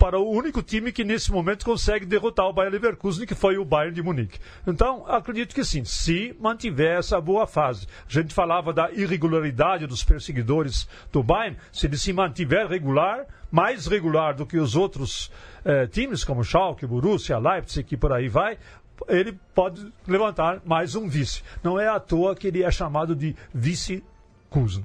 para 0.03 0.19
o 0.19 0.29
único 0.29 0.61
time 0.65 0.91
que 0.91 1.05
nesse 1.05 1.31
momento 1.31 1.65
consegue 1.65 2.05
derrotar 2.05 2.47
o 2.47 2.53
Bayern 2.53 2.73
Leverkusen, 2.77 3.25
que 3.25 3.37
foi 3.37 3.57
o 3.57 3.65
Bayern 3.65 3.95
de 3.95 4.03
Munique. 4.03 4.41
Então, 4.67 5.07
acredito 5.07 5.55
que 5.55 5.65
sim, 5.65 5.85
se 5.85 6.37
mantiver 6.41 6.99
essa 6.99 7.21
boa 7.21 7.47
fase. 7.47 7.87
A 8.09 8.13
gente 8.13 8.35
falava 8.35 8.73
da 8.73 8.91
irregularidade 8.91 9.87
dos 9.87 10.03
perseguidores 10.03 10.89
do 11.13 11.23
Bayern, 11.23 11.57
se 11.71 11.87
ele 11.87 11.97
se 11.97 12.13
mantiver 12.13 12.67
regular, 12.67 13.27
mais 13.49 13.87
regular 13.87 14.35
do 14.35 14.45
que 14.45 14.59
os 14.59 14.75
outros 14.75 15.31
eh, 15.65 15.87
times, 15.87 16.25
como 16.25 16.43
Schalke, 16.43 16.85
Borussia, 16.85 17.39
Leipzig 17.39 17.95
e 17.95 17.97
por 17.97 18.13
aí 18.13 18.29
vai, 18.29 18.59
ele 19.07 19.39
pode 19.55 19.87
levantar 20.09 20.61
mais 20.65 20.97
um 20.97 21.09
vice. 21.09 21.45
Não 21.63 21.79
é 21.79 21.87
à 21.87 22.01
toa 22.01 22.35
que 22.35 22.49
ele 22.49 22.65
é 22.65 22.71
chamado 22.73 23.15
de 23.15 23.37
vice-Kusen. 23.55 24.85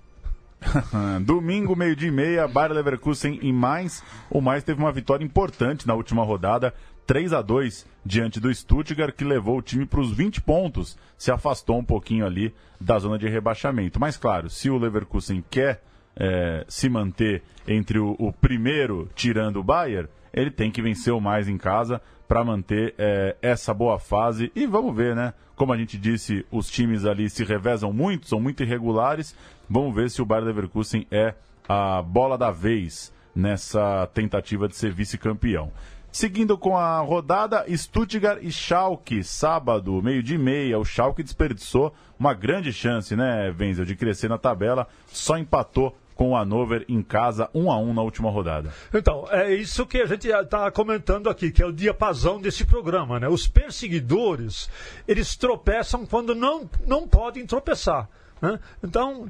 Domingo, 1.24 1.76
meio-dia 1.76 2.10
e 2.10 2.12
meia, 2.12 2.48
Bayer 2.48 2.74
Leverkusen 2.74 3.40
em 3.42 3.54
mais. 3.54 4.04
O 4.30 4.42
mais 4.42 4.64
teve 4.64 4.80
uma 4.80 4.92
vitória 4.92 5.24
importante 5.24 5.88
na 5.88 5.94
última 5.94 6.24
rodada, 6.24 6.74
3 7.06 7.34
a 7.34 7.42
2 7.42 7.86
diante 8.06 8.40
do 8.40 8.54
Stuttgart, 8.54 9.16
que 9.16 9.24
levou 9.24 9.58
o 9.58 9.62
time 9.62 9.86
para 9.86 10.00
os 10.00 10.12
20 10.12 10.42
pontos, 10.42 10.98
se 11.18 11.32
afastou 11.32 11.78
um 11.78 11.84
pouquinho 11.84 12.26
ali 12.26 12.54
da 12.80 13.00
zona 13.00 13.18
de 13.18 13.28
rebaixamento. 13.28 14.00
Mas 14.00 14.18
claro, 14.18 14.50
se 14.50 14.70
o 14.70 14.78
Leverkusen 14.78 15.44
quer 15.50 15.82
é, 16.16 16.66
se 16.68 16.90
manter 16.90 17.44
entre 17.68 18.00
o, 18.00 18.16
o, 18.18 18.34
primeiro, 18.34 19.10
tirando 19.16 19.58
o 19.58 19.64
Bayern, 19.64 20.10
ele 20.34 20.52
tem 20.52 20.72
que 20.72 20.82
vencer 20.82 21.14
o 21.14 21.22
mais 21.22 21.48
em 21.48 21.58
casa 21.58 22.02
para 22.28 22.44
manter 22.44 22.94
é, 22.98 23.36
essa 23.42 23.74
boa 23.74 23.98
fase. 23.98 24.52
E 24.56 24.66
vamos 24.66 24.96
ver, 24.96 25.16
né? 25.16 25.34
Como 25.56 25.74
a 25.74 25.78
gente 25.78 25.98
disse, 25.98 26.46
os 26.52 26.70
times 26.70 27.06
ali 27.06 27.30
se 27.30 27.44
revezam 27.44 27.92
muito, 27.92 28.28
são 28.28 28.40
muito 28.40 28.62
irregulares. 28.64 29.36
Vamos 29.70 29.96
ver 29.96 30.10
se 30.10 30.22
o 30.22 30.26
Bayern 30.26 30.48
Leverkusen 30.48 31.08
é 31.10 31.34
a 31.68 32.02
bola 32.02 32.38
da 32.38 32.52
vez 32.52 33.14
nessa 33.36 34.08
tentativa 34.14 34.68
de 34.68 34.76
ser 34.76 34.92
vice-campeão. 34.92 35.72
Seguindo 36.12 36.58
com 36.58 36.76
a 36.76 37.00
rodada, 37.00 37.66
Stuttgart 37.76 38.40
e 38.42 38.52
Schalke, 38.52 39.24
sábado, 39.24 40.02
meio 40.02 40.24
de 40.24 40.38
meia. 40.38 40.80
O 40.80 40.86
Schalke 40.86 41.22
desperdiçou 41.22 41.94
uma 42.18 42.34
grande 42.34 42.74
chance, 42.74 43.16
né, 43.16 43.54
Wenzel, 43.60 43.86
de 43.86 43.96
crescer 43.96 44.28
na 44.28 44.38
tabela. 44.38 44.88
Só 45.08 45.38
empatou 45.38 45.96
com 46.18 46.32
o 46.32 46.36
Hannover 46.36 46.84
em 46.90 47.02
casa, 47.04 47.48
1 47.54 47.72
a 47.72 47.78
1 47.78 47.94
na 47.94 48.02
última 48.02 48.32
rodada. 48.32 48.74
Então, 48.92 49.26
é 49.30 49.54
isso 49.54 49.86
que 49.86 50.02
a 50.02 50.06
gente 50.08 50.28
está 50.28 50.70
comentando 50.72 51.30
aqui, 51.30 51.52
que 51.52 51.62
é 51.62 51.66
o 51.66 51.72
diapasão 51.72 52.42
desse 52.42 52.66
programa, 52.66 53.20
né? 53.20 53.30
Os 53.30 53.48
perseguidores, 53.48 54.68
eles 55.08 55.38
tropeçam 55.38 56.06
quando 56.08 56.34
não, 56.34 56.68
não 56.86 57.08
podem 57.08 57.46
tropeçar. 57.46 58.10
Né? 58.42 58.60
Então, 58.84 59.30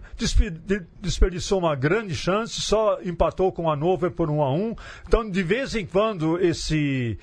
desperdiçou 1.01 1.60
uma 1.60 1.75
grande 1.75 2.15
chance, 2.15 2.62
só 2.62 3.00
empatou 3.03 3.51
com 3.51 3.70
a 3.70 3.74
Hannover 3.74 4.12
por 4.12 4.29
1 4.29 4.41
a 4.41 4.53
1 4.53 4.75
Então, 5.08 5.29
de 5.29 5.44
vez 5.44 5.75
em 5.75 5.86
quando, 5.86 6.39
esse, 6.39 7.20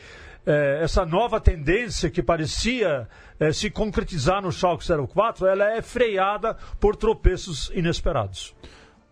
é, 0.47 0.81
essa 0.83 1.07
nova 1.07 1.41
tendência 1.41 2.11
que 2.11 2.23
parecia 2.23 3.09
é, 3.41 3.53
se 3.53 3.71
concretizar 3.71 4.43
no 4.43 4.53
Schalke 4.53 4.85
04, 4.87 5.47
ela 5.47 5.71
é 5.71 5.81
freada 5.81 6.55
por 6.79 6.97
tropeços 6.97 7.71
inesperados. 7.75 8.55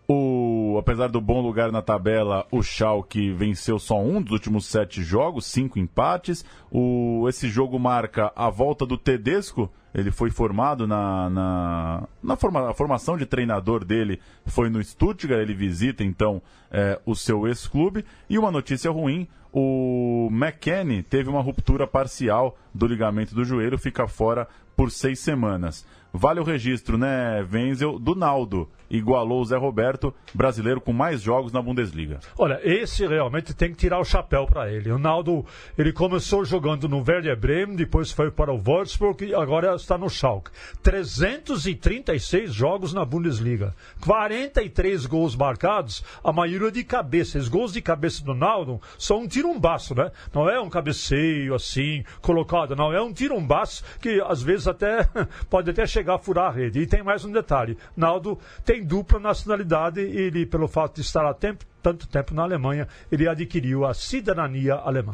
O, 0.07 0.75
apesar 0.77 1.07
do 1.07 1.21
bom 1.21 1.41
lugar 1.41 1.71
na 1.71 1.81
tabela, 1.81 2.45
o 2.51 2.61
Schalke 2.61 3.31
venceu 3.31 3.79
só 3.79 4.01
um 4.01 4.21
dos 4.21 4.33
últimos 4.33 4.65
sete 4.65 5.01
jogos, 5.01 5.45
cinco 5.45 5.79
empates. 5.79 6.43
O, 6.69 7.25
esse 7.29 7.47
jogo 7.47 7.79
marca 7.79 8.31
a 8.35 8.49
volta 8.49 8.85
do 8.85 8.97
Tedesco. 8.97 9.71
Ele 9.93 10.11
foi 10.11 10.29
formado 10.29 10.85
na, 10.87 11.29
na, 11.29 12.07
na 12.21 12.35
forma, 12.35 12.69
a 12.69 12.73
formação 12.73 13.15
de 13.15 13.25
treinador 13.25 13.85
dele 13.85 14.19
foi 14.45 14.69
no 14.69 14.83
Stuttgart. 14.83 15.41
Ele 15.41 15.53
visita 15.53 16.03
então 16.03 16.41
é, 16.69 16.99
o 17.05 17.15
seu 17.15 17.47
ex-clube. 17.47 18.03
E 18.29 18.37
uma 18.37 18.51
notícia 18.51 18.91
ruim: 18.91 19.27
o 19.53 20.27
McKennie 20.31 21.03
teve 21.03 21.29
uma 21.29 21.41
ruptura 21.41 21.87
parcial 21.87 22.57
do 22.73 22.87
ligamento 22.87 23.35
do 23.35 23.45
joelho, 23.45 23.77
fica 23.77 24.07
fora 24.07 24.47
por 24.75 24.91
seis 24.91 25.19
semanas. 25.19 25.85
Vale 26.11 26.39
o 26.39 26.43
registro, 26.43 26.97
né, 26.97 27.45
Wenzel, 27.51 27.97
do 27.97 28.15
Naldo. 28.15 28.69
Igualou 28.89 29.41
o 29.41 29.45
Zé 29.45 29.57
Roberto, 29.57 30.13
brasileiro 30.33 30.81
com 30.81 30.93
mais 30.93 31.21
jogos 31.21 31.51
na 31.51 31.61
Bundesliga. 31.61 32.19
Olha, 32.37 32.59
esse 32.63 33.05
realmente 33.07 33.53
tem 33.53 33.71
que 33.71 33.77
tirar 33.77 33.99
o 33.99 34.05
chapéu 34.05 34.45
para 34.45 34.71
ele. 34.71 34.91
O 34.91 34.97
Naldo, 34.97 35.45
ele 35.77 35.91
começou 35.91 36.45
jogando 36.45 36.87
no 36.87 36.97
Werder 36.97 37.37
Bremen, 37.37 37.75
depois 37.75 38.11
foi 38.11 38.31
para 38.31 38.53
o 38.53 38.57
Wolfsburg 38.57 39.25
e 39.25 39.35
agora 39.35 39.75
está 39.75 39.97
no 39.97 40.09
Schalke. 40.09 40.51
336 40.81 42.53
jogos 42.53 42.93
na 42.93 43.03
Bundesliga. 43.05 43.75
43 44.01 45.05
gols 45.05 45.35
marcados, 45.35 46.03
a 46.23 46.31
maioria 46.31 46.71
de 46.71 46.83
cabeça. 46.83 47.37
Os 47.37 47.47
gols 47.47 47.73
de 47.73 47.81
cabeça 47.81 48.23
do 48.23 48.33
Naldo 48.33 48.79
são 48.97 49.21
um 49.21 49.27
tirumbaço, 49.27 49.95
né? 49.95 50.11
Não 50.33 50.49
é 50.49 50.59
um 50.59 50.69
cabeceio 50.69 51.55
assim, 51.55 52.03
colocado, 52.21 52.75
não. 52.75 52.93
É 52.93 53.01
um 53.01 53.13
tirumbaço 53.13 53.83
que 53.99 54.21
às 54.21 54.41
vezes 54.41 54.67
até 54.67 55.07
pode 55.49 55.69
até 55.69 55.85
chegar 55.85 56.15
a 56.15 56.19
furar 56.19 56.47
a 56.47 56.51
rede. 56.51 56.79
E 56.79 56.87
tem 56.87 57.03
mais 57.03 57.25
um 57.25 57.31
detalhe: 57.31 57.77
Naldo 57.95 58.37
tem 58.63 58.72
dupla 58.81 59.19
nacionalidade 59.19 59.99
ele, 59.99 60.45
pelo 60.45 60.67
fato 60.67 60.95
de 60.95 61.01
estar 61.01 61.25
há 61.25 61.33
tempo, 61.33 61.65
tanto 61.81 62.07
tempo 62.07 62.33
na 62.33 62.43
Alemanha, 62.43 62.87
ele 63.11 63.27
adquiriu 63.27 63.85
a 63.85 63.93
cidadania 63.93 64.75
alemã. 64.75 65.13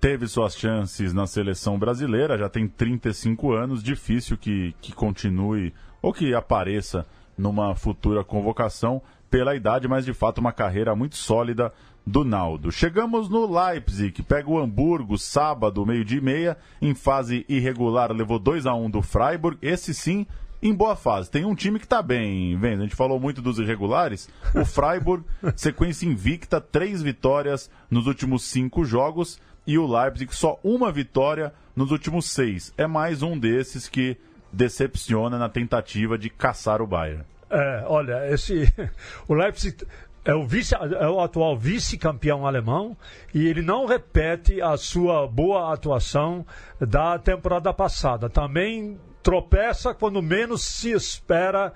Teve 0.00 0.28
suas 0.28 0.56
chances 0.56 1.12
na 1.12 1.26
seleção 1.26 1.78
brasileira, 1.78 2.38
já 2.38 2.48
tem 2.48 2.68
35 2.68 3.52
anos, 3.52 3.82
difícil 3.82 4.36
que, 4.36 4.74
que 4.80 4.92
continue 4.92 5.72
ou 6.00 6.12
que 6.12 6.34
apareça 6.34 7.06
numa 7.36 7.74
futura 7.74 8.22
convocação 8.22 9.02
pela 9.30 9.56
idade, 9.56 9.88
mas 9.88 10.04
de 10.04 10.12
fato 10.12 10.38
uma 10.38 10.52
carreira 10.52 10.94
muito 10.94 11.16
sólida 11.16 11.72
do 12.06 12.22
Naldo. 12.24 12.70
Chegamos 12.70 13.28
no 13.28 13.50
Leipzig, 13.50 14.22
pega 14.22 14.50
o 14.50 14.58
Hamburgo 14.58 15.16
sábado, 15.16 15.86
meio-dia 15.86 16.18
e 16.18 16.22
meia, 16.22 16.56
em 16.80 16.94
fase 16.94 17.44
irregular, 17.48 18.12
levou 18.12 18.38
2 18.38 18.66
a 18.66 18.74
1 18.74 18.90
do 18.90 19.02
Freiburg. 19.02 19.58
Esse 19.62 19.94
sim, 19.94 20.26
em 20.64 20.74
boa 20.74 20.96
fase. 20.96 21.30
Tem 21.30 21.44
um 21.44 21.54
time 21.54 21.78
que 21.78 21.84
está 21.84 22.00
bem, 22.00 22.56
vendo? 22.56 22.80
A 22.80 22.84
gente 22.84 22.96
falou 22.96 23.20
muito 23.20 23.42
dos 23.42 23.58
irregulares. 23.58 24.30
O 24.54 24.64
Freiburg, 24.66 25.22
sequência 25.54 26.06
invicta, 26.06 26.58
três 26.58 27.02
vitórias 27.02 27.70
nos 27.90 28.06
últimos 28.06 28.44
cinco 28.44 28.82
jogos. 28.82 29.38
E 29.66 29.78
o 29.78 29.86
Leipzig, 29.86 30.34
só 30.34 30.58
uma 30.64 30.90
vitória 30.90 31.52
nos 31.76 31.90
últimos 31.90 32.30
seis. 32.30 32.72
É 32.78 32.86
mais 32.86 33.22
um 33.22 33.38
desses 33.38 33.88
que 33.88 34.16
decepciona 34.50 35.38
na 35.38 35.50
tentativa 35.50 36.16
de 36.16 36.30
caçar 36.30 36.80
o 36.80 36.86
Bayern. 36.86 37.24
É, 37.50 37.84
olha, 37.86 38.26
esse 38.32 38.72
o 39.28 39.34
Leipzig 39.34 39.76
é 40.24 40.34
o, 40.34 40.46
vice, 40.46 40.74
é 40.74 41.08
o 41.08 41.20
atual 41.20 41.58
vice-campeão 41.58 42.46
alemão 42.46 42.96
e 43.34 43.46
ele 43.46 43.60
não 43.60 43.84
repete 43.84 44.62
a 44.62 44.78
sua 44.78 45.26
boa 45.26 45.74
atuação 45.74 46.46
da 46.80 47.18
temporada 47.18 47.72
passada. 47.74 48.30
Também 48.30 48.98
tropeça 49.24 49.94
quando 49.94 50.22
menos 50.22 50.62
se 50.62 50.92
espera 50.92 51.72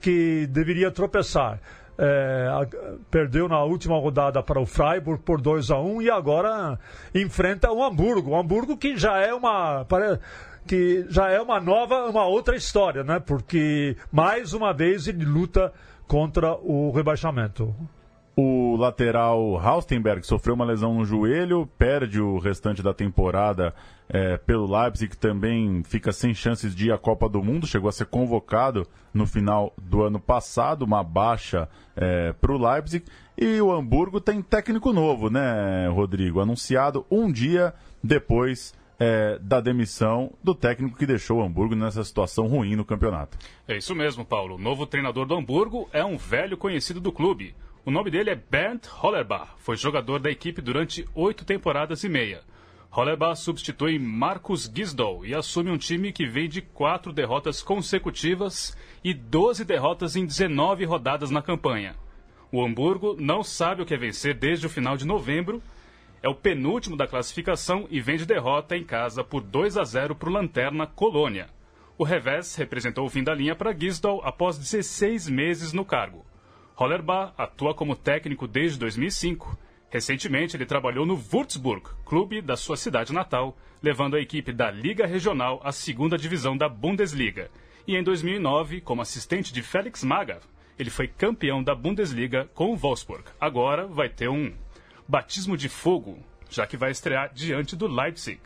que 0.00 0.46
deveria 0.46 0.90
tropeçar. 0.90 1.60
É, 1.96 2.48
perdeu 3.10 3.48
na 3.48 3.62
última 3.62 3.98
rodada 3.98 4.42
para 4.42 4.60
o 4.60 4.66
Freiburg 4.66 5.22
por 5.22 5.40
2 5.40 5.70
a 5.70 5.78
1 5.78 6.02
e 6.02 6.10
agora 6.10 6.78
enfrenta 7.14 7.70
o 7.70 7.84
Hamburgo. 7.84 8.30
O 8.30 8.36
Hamburgo 8.36 8.76
que 8.76 8.96
já 8.96 9.18
é 9.18 9.34
uma 9.34 9.86
que 10.66 11.04
já 11.08 11.28
é 11.28 11.40
uma 11.40 11.60
nova, 11.60 12.06
uma 12.06 12.24
outra 12.24 12.56
história, 12.56 13.04
né? 13.04 13.20
Porque 13.20 13.96
mais 14.10 14.54
uma 14.54 14.72
vez 14.72 15.06
ele 15.06 15.24
luta 15.24 15.72
contra 16.06 16.54
o 16.54 16.90
rebaixamento. 16.90 17.74
O 18.36 18.74
lateral 18.76 19.56
Haustenberg 19.58 20.26
sofreu 20.26 20.56
uma 20.56 20.64
lesão 20.64 20.92
no 20.92 21.04
joelho, 21.04 21.68
perde 21.78 22.20
o 22.20 22.38
restante 22.38 22.82
da 22.82 22.92
temporada 22.92 23.72
é, 24.08 24.36
pelo 24.36 24.66
Leipzig, 24.66 25.10
que 25.10 25.16
também 25.16 25.84
fica 25.84 26.10
sem 26.10 26.34
chances 26.34 26.74
de 26.74 26.88
ir 26.88 26.92
à 26.92 26.98
Copa 26.98 27.28
do 27.28 27.40
Mundo. 27.40 27.64
Chegou 27.64 27.88
a 27.88 27.92
ser 27.92 28.06
convocado 28.06 28.88
no 29.12 29.24
final 29.24 29.72
do 29.80 30.02
ano 30.02 30.18
passado, 30.18 30.82
uma 30.82 31.04
baixa 31.04 31.68
é, 31.94 32.32
para 32.32 32.52
o 32.52 32.58
Leipzig. 32.58 33.04
E 33.38 33.60
o 33.60 33.70
Hamburgo 33.70 34.20
tem 34.20 34.42
técnico 34.42 34.92
novo, 34.92 35.30
né, 35.30 35.88
Rodrigo? 35.88 36.40
Anunciado 36.40 37.06
um 37.08 37.30
dia 37.30 37.72
depois 38.02 38.74
é, 38.98 39.38
da 39.40 39.60
demissão 39.60 40.32
do 40.42 40.56
técnico 40.56 40.98
que 40.98 41.06
deixou 41.06 41.38
o 41.38 41.42
Hamburgo 41.44 41.76
nessa 41.76 42.02
situação 42.02 42.48
ruim 42.48 42.74
no 42.74 42.84
campeonato. 42.84 43.38
É 43.68 43.76
isso 43.76 43.94
mesmo, 43.94 44.24
Paulo. 44.24 44.56
O 44.56 44.58
novo 44.58 44.86
treinador 44.86 45.24
do 45.24 45.36
Hamburgo 45.36 45.88
é 45.92 46.04
um 46.04 46.16
velho 46.16 46.56
conhecido 46.56 47.00
do 47.00 47.12
clube. 47.12 47.54
O 47.86 47.90
nome 47.90 48.10
dele 48.10 48.30
é 48.30 48.34
Bernd 48.34 48.86
Hollerbach. 48.86 49.50
Foi 49.58 49.76
jogador 49.76 50.18
da 50.18 50.30
equipe 50.30 50.62
durante 50.62 51.06
oito 51.14 51.44
temporadas 51.44 52.02
e 52.02 52.08
meia. 52.08 52.40
Hollerbach 52.88 53.38
substitui 53.38 53.98
Marcus 53.98 54.72
Gisdol 54.74 55.26
e 55.26 55.34
assume 55.34 55.70
um 55.70 55.76
time 55.76 56.10
que 56.10 56.24
vem 56.24 56.48
de 56.48 56.62
quatro 56.62 57.12
derrotas 57.12 57.62
consecutivas 57.62 58.74
e 59.04 59.12
12 59.12 59.66
derrotas 59.66 60.16
em 60.16 60.24
19 60.24 60.86
rodadas 60.86 61.30
na 61.30 61.42
campanha. 61.42 61.94
O 62.50 62.64
Hamburgo 62.64 63.16
não 63.20 63.42
sabe 63.42 63.82
o 63.82 63.84
que 63.84 63.92
é 63.92 63.98
vencer 63.98 64.32
desde 64.32 64.66
o 64.66 64.70
final 64.70 64.96
de 64.96 65.06
novembro. 65.06 65.62
É 66.22 66.28
o 66.28 66.34
penúltimo 66.34 66.96
da 66.96 67.06
classificação 67.06 67.86
e 67.90 68.00
vem 68.00 68.16
de 68.16 68.24
derrota 68.24 68.74
em 68.74 68.84
casa 68.84 69.22
por 69.22 69.42
2 69.42 69.76
a 69.76 69.84
0 69.84 70.14
para 70.14 70.30
o 70.30 70.32
Lanterna 70.32 70.86
Colônia. 70.86 71.50
O 71.98 72.04
revés 72.04 72.56
representou 72.56 73.04
o 73.04 73.10
fim 73.10 73.22
da 73.22 73.34
linha 73.34 73.54
para 73.54 73.78
Gisdol 73.78 74.22
após 74.24 74.56
16 74.56 75.28
meses 75.28 75.74
no 75.74 75.84
cargo. 75.84 76.24
Hollerbach 76.74 77.32
atua 77.38 77.72
como 77.72 77.94
técnico 77.94 78.48
desde 78.48 78.78
2005. 78.80 79.56
Recentemente, 79.88 80.56
ele 80.56 80.66
trabalhou 80.66 81.06
no 81.06 81.14
Würzburg, 81.14 81.88
clube 82.04 82.42
da 82.42 82.56
sua 82.56 82.76
cidade 82.76 83.12
natal, 83.12 83.56
levando 83.80 84.16
a 84.16 84.20
equipe 84.20 84.52
da 84.52 84.70
Liga 84.70 85.06
Regional 85.06 85.60
à 85.62 85.70
segunda 85.70 86.18
divisão 86.18 86.56
da 86.56 86.68
Bundesliga. 86.68 87.48
E 87.86 87.96
em 87.96 88.02
2009, 88.02 88.80
como 88.80 89.02
assistente 89.02 89.52
de 89.52 89.62
Felix 89.62 90.02
Magath, 90.02 90.42
ele 90.76 90.90
foi 90.90 91.06
campeão 91.06 91.62
da 91.62 91.76
Bundesliga 91.76 92.50
com 92.54 92.72
o 92.72 92.76
Wolfsburg. 92.76 93.24
Agora 93.40 93.86
vai 93.86 94.08
ter 94.08 94.28
um 94.28 94.52
batismo 95.06 95.56
de 95.56 95.68
fogo, 95.68 96.18
já 96.50 96.66
que 96.66 96.76
vai 96.76 96.90
estrear 96.90 97.32
diante 97.32 97.76
do 97.76 97.86
Leipzig, 97.86 98.40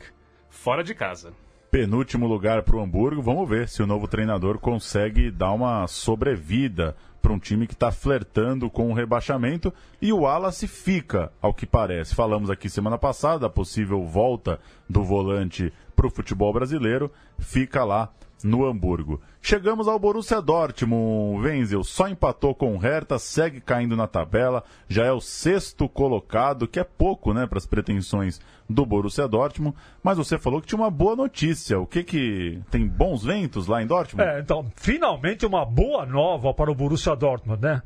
fora 0.51 0.85
de 0.85 0.95
casa 0.95 1.33
penúltimo 1.71 2.27
lugar 2.27 2.63
para 2.63 2.77
o 2.77 2.81
Hamburgo. 2.81 3.23
Vamos 3.23 3.49
ver 3.49 3.69
se 3.69 3.83
o 3.83 3.87
novo 3.87 4.09
treinador 4.09 4.59
consegue 4.59 5.31
dar 5.31 5.53
uma 5.53 5.87
sobrevida 5.87 6.97
para 7.29 7.35
um 7.35 7.39
time 7.39 7.67
que 7.67 7.75
está 7.75 7.93
flertando 7.93 8.71
com 8.71 8.91
o 8.91 8.95
rebaixamento 8.95 9.71
e 10.01 10.15
o 10.15 10.21
Wallace 10.21 10.67
fica, 10.67 11.31
ao 11.43 11.53
que 11.53 11.67
parece. 11.67 12.15
Falamos 12.15 12.49
aqui 12.49 12.71
semana 12.71 12.97
passada 12.97 13.41
da 13.41 13.51
possível 13.51 14.03
volta 14.03 14.59
do 14.89 15.05
volante 15.05 15.71
para 15.95 16.07
o 16.07 16.11
futebol 16.11 16.51
brasileiro, 16.55 17.13
fica 17.39 17.85
lá 17.85 18.11
no 18.43 18.65
Hamburgo. 18.65 19.21
Chegamos 19.41 19.89
ao 19.89 19.99
Borussia 19.99 20.41
Dortmund. 20.41 21.47
Wenzel 21.47 21.85
só 21.85 22.09
empatou 22.09 22.55
com 22.55 22.75
o 22.75 22.79
Hertha, 22.79 23.19
segue 23.19 23.61
caindo 23.61 23.97
na 23.97 24.07
tabela, 24.07 24.65
já 24.89 25.05
é 25.05 25.13
o 25.13 25.21
sexto 25.21 25.89
colocado, 25.89 26.69
que 26.69 26.79
é 26.79 26.85
pouco, 26.85 27.33
né, 27.33 27.47
para 27.47 27.59
as 27.59 27.67
pretensões 27.67 28.41
do 28.69 28.85
Borussia 28.85 29.27
Dortmund. 29.27 29.77
Mas 30.03 30.19
você 30.19 30.39
falou 30.39 30.61
que 30.61 30.67
tinha 30.67 30.81
uma 30.81 30.91
boa 30.91 31.17
notícia. 31.17 31.79
O 31.79 31.87
que 31.87 32.03
que 32.05 32.61
tem 32.71 32.87
bons 32.87 33.25
ventos 33.25 33.67
lá 33.67 33.83
em 33.83 33.87
Dortmund? 33.87 34.29
É, 34.29 34.41
então, 34.41 34.67
finalmente 34.75 35.47
uma 35.47 35.65
boa 35.65 36.05
nova 36.05 36.53
para 36.53 36.71
o 36.71 36.75
Borussia 36.75 37.17
Dortmund, 37.19 37.61
né? 37.61 37.83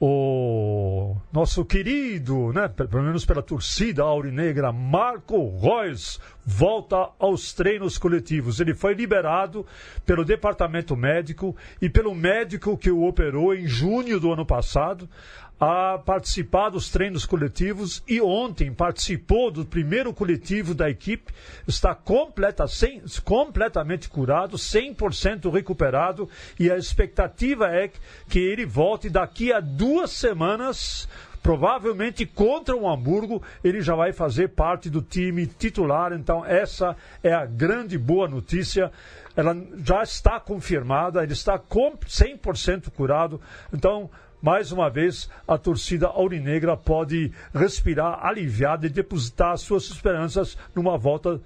o 0.00 1.16
nosso 1.32 1.64
querido, 1.64 2.52
né, 2.52 2.68
pelo 2.68 3.02
menos 3.02 3.24
pela 3.24 3.42
torcida 3.42 4.02
aurinegra, 4.02 4.70
Marco 4.70 5.58
Reus, 5.58 6.20
volta 6.44 7.08
aos 7.18 7.54
treinos 7.54 7.96
coletivos. 7.96 8.60
Ele 8.60 8.74
foi 8.74 8.92
liberado 8.92 9.64
pelo 10.04 10.24
departamento 10.24 10.94
médico 10.94 11.56
e 11.80 11.88
pelo 11.88 12.14
médico 12.14 12.76
que 12.76 12.90
o 12.90 13.04
operou 13.04 13.54
em 13.54 13.66
junho 13.66 14.20
do 14.20 14.32
ano 14.32 14.44
passado 14.44 15.08
a 15.58 15.98
participar 15.98 16.68
dos 16.68 16.90
treinos 16.90 17.24
coletivos 17.24 18.02
e 18.06 18.20
ontem 18.20 18.72
participou 18.72 19.50
do 19.50 19.64
primeiro 19.64 20.12
coletivo 20.12 20.74
da 20.74 20.90
equipe, 20.90 21.32
está 21.66 21.94
completa, 21.94 22.66
sem, 22.68 23.02
completamente 23.24 24.08
curado, 24.08 24.56
100% 24.56 25.50
recuperado 25.50 26.28
e 26.60 26.70
a 26.70 26.76
expectativa 26.76 27.68
é 27.68 27.90
que 28.28 28.38
ele 28.38 28.66
volte 28.66 29.08
daqui 29.08 29.52
a 29.52 29.60
duas 29.60 30.10
semanas 30.10 31.08
provavelmente 31.46 32.26
contra 32.26 32.76
o 32.76 32.88
Hamburgo, 32.88 33.40
ele 33.62 33.80
já 33.80 33.94
vai 33.94 34.12
fazer 34.12 34.48
parte 34.48 34.90
do 34.90 35.00
time 35.00 35.46
titular. 35.46 36.12
Então, 36.12 36.44
essa 36.44 36.96
é 37.22 37.32
a 37.32 37.46
grande 37.46 37.96
boa 37.96 38.26
notícia. 38.26 38.90
Ela 39.36 39.56
já 39.84 40.02
está 40.02 40.40
confirmada, 40.40 41.22
ele 41.22 41.34
está 41.34 41.56
100% 41.56 42.90
curado. 42.90 43.40
Então, 43.72 44.10
mais 44.40 44.72
uma 44.72 44.88
vez, 44.90 45.28
a 45.46 45.58
torcida 45.58 46.06
aurinegra 46.06 46.76
pode 46.76 47.32
respirar 47.54 48.24
aliviada 48.24 48.86
e 48.86 48.90
depositar 48.90 49.56
suas 49.58 49.84
esperanças 49.84 50.56
numa 50.74 50.96
volta 50.96 51.40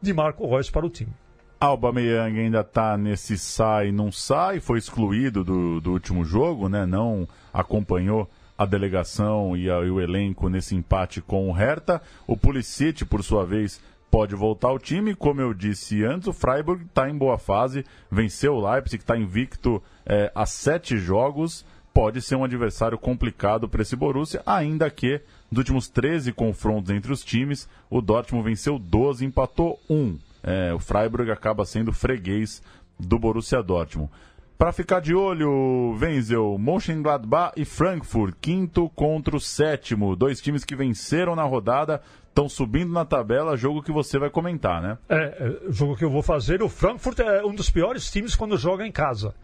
de 0.00 0.12
Marco 0.12 0.48
Reus 0.48 0.70
para 0.70 0.86
o 0.86 0.90
time. 0.90 1.12
Alba 1.58 1.90
Meyang 1.90 2.38
ainda 2.38 2.60
está 2.60 2.98
nesse 2.98 3.38
sai 3.38 3.90
não 3.90 4.12
sai, 4.12 4.60
foi 4.60 4.78
excluído 4.78 5.42
do, 5.42 5.80
do 5.80 5.92
último 5.92 6.22
jogo, 6.22 6.68
né? 6.68 6.84
Não 6.84 7.26
acompanhou 7.52 8.28
a 8.58 8.66
delegação 8.66 9.56
e, 9.56 9.70
a, 9.70 9.80
e, 9.80 9.90
o 9.90 10.00
elenco 10.00 10.48
nesse 10.48 10.74
empate 10.74 11.22
com 11.22 11.48
o 11.48 11.52
Hertha. 11.52 12.00
O 12.26 12.36
Pulisic, 12.36 13.04
por 13.06 13.24
sua 13.24 13.46
vez, 13.46 13.80
pode 14.10 14.34
voltar 14.34 14.68
ao 14.68 14.78
time. 14.78 15.14
Como 15.14 15.40
eu 15.40 15.54
disse 15.54 16.04
antes, 16.04 16.28
o 16.28 16.32
Freiburg 16.32 16.84
está 16.84 17.08
em 17.08 17.16
boa 17.16 17.38
fase, 17.38 17.84
venceu 18.10 18.54
o 18.54 18.70
Leipzig, 18.70 19.02
está 19.02 19.16
invicto 19.16 19.82
é, 20.04 20.30
a 20.34 20.44
sete 20.44 20.98
jogos 20.98 21.64
pode 21.96 22.20
ser 22.20 22.36
um 22.36 22.44
adversário 22.44 22.98
complicado 22.98 23.66
para 23.66 23.80
esse 23.80 23.96
Borussia, 23.96 24.42
ainda 24.44 24.90
que 24.90 25.18
dos 25.50 25.60
últimos 25.60 25.88
13 25.88 26.30
confrontos 26.30 26.90
entre 26.90 27.10
os 27.10 27.24
times, 27.24 27.66
o 27.88 28.02
Dortmund 28.02 28.44
venceu 28.44 28.78
12, 28.78 29.24
empatou 29.24 29.80
1. 29.88 30.18
É, 30.42 30.74
o 30.74 30.78
Freiburg 30.78 31.30
acaba 31.30 31.64
sendo 31.64 31.94
freguês 31.94 32.62
do 33.00 33.18
Borussia 33.18 33.62
Dortmund. 33.62 34.10
Para 34.58 34.72
ficar 34.72 35.00
de 35.00 35.14
olho, 35.14 35.96
Wenzel, 35.98 36.58
Mönchengladbach 36.58 37.54
e 37.56 37.64
Frankfurt, 37.64 38.34
quinto 38.42 38.90
contra 38.90 39.34
o 39.34 39.40
sétimo. 39.40 40.14
Dois 40.14 40.38
times 40.42 40.66
que 40.66 40.76
venceram 40.76 41.34
na 41.34 41.44
rodada, 41.44 42.02
estão 42.28 42.46
subindo 42.46 42.92
na 42.92 43.06
tabela, 43.06 43.56
jogo 43.56 43.82
que 43.82 43.90
você 43.90 44.18
vai 44.18 44.28
comentar, 44.28 44.82
né? 44.82 44.98
É, 45.08 45.16
é, 45.16 45.72
jogo 45.72 45.96
que 45.96 46.04
eu 46.04 46.10
vou 46.10 46.22
fazer. 46.22 46.62
O 46.62 46.68
Frankfurt 46.68 47.20
é 47.20 47.42
um 47.42 47.54
dos 47.54 47.70
piores 47.70 48.10
times 48.10 48.36
quando 48.36 48.58
joga 48.58 48.86
em 48.86 48.92
casa. 48.92 49.34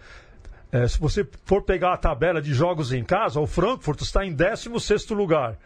É, 0.73 0.89
se 0.89 0.99
você 0.99 1.29
for 1.45 1.63
pegar 1.63 1.93
a 1.93 1.99
tabela 1.99 2.41
de 2.41 2.55
jogos 2.55 2.95
em 2.95 3.05
casa, 3.05 3.39
o 3.39 3.47
Frankfurt 3.47 4.01
está 4.01 4.25
em 4.25 4.33
16 4.33 5.11
lugar. 5.11 5.59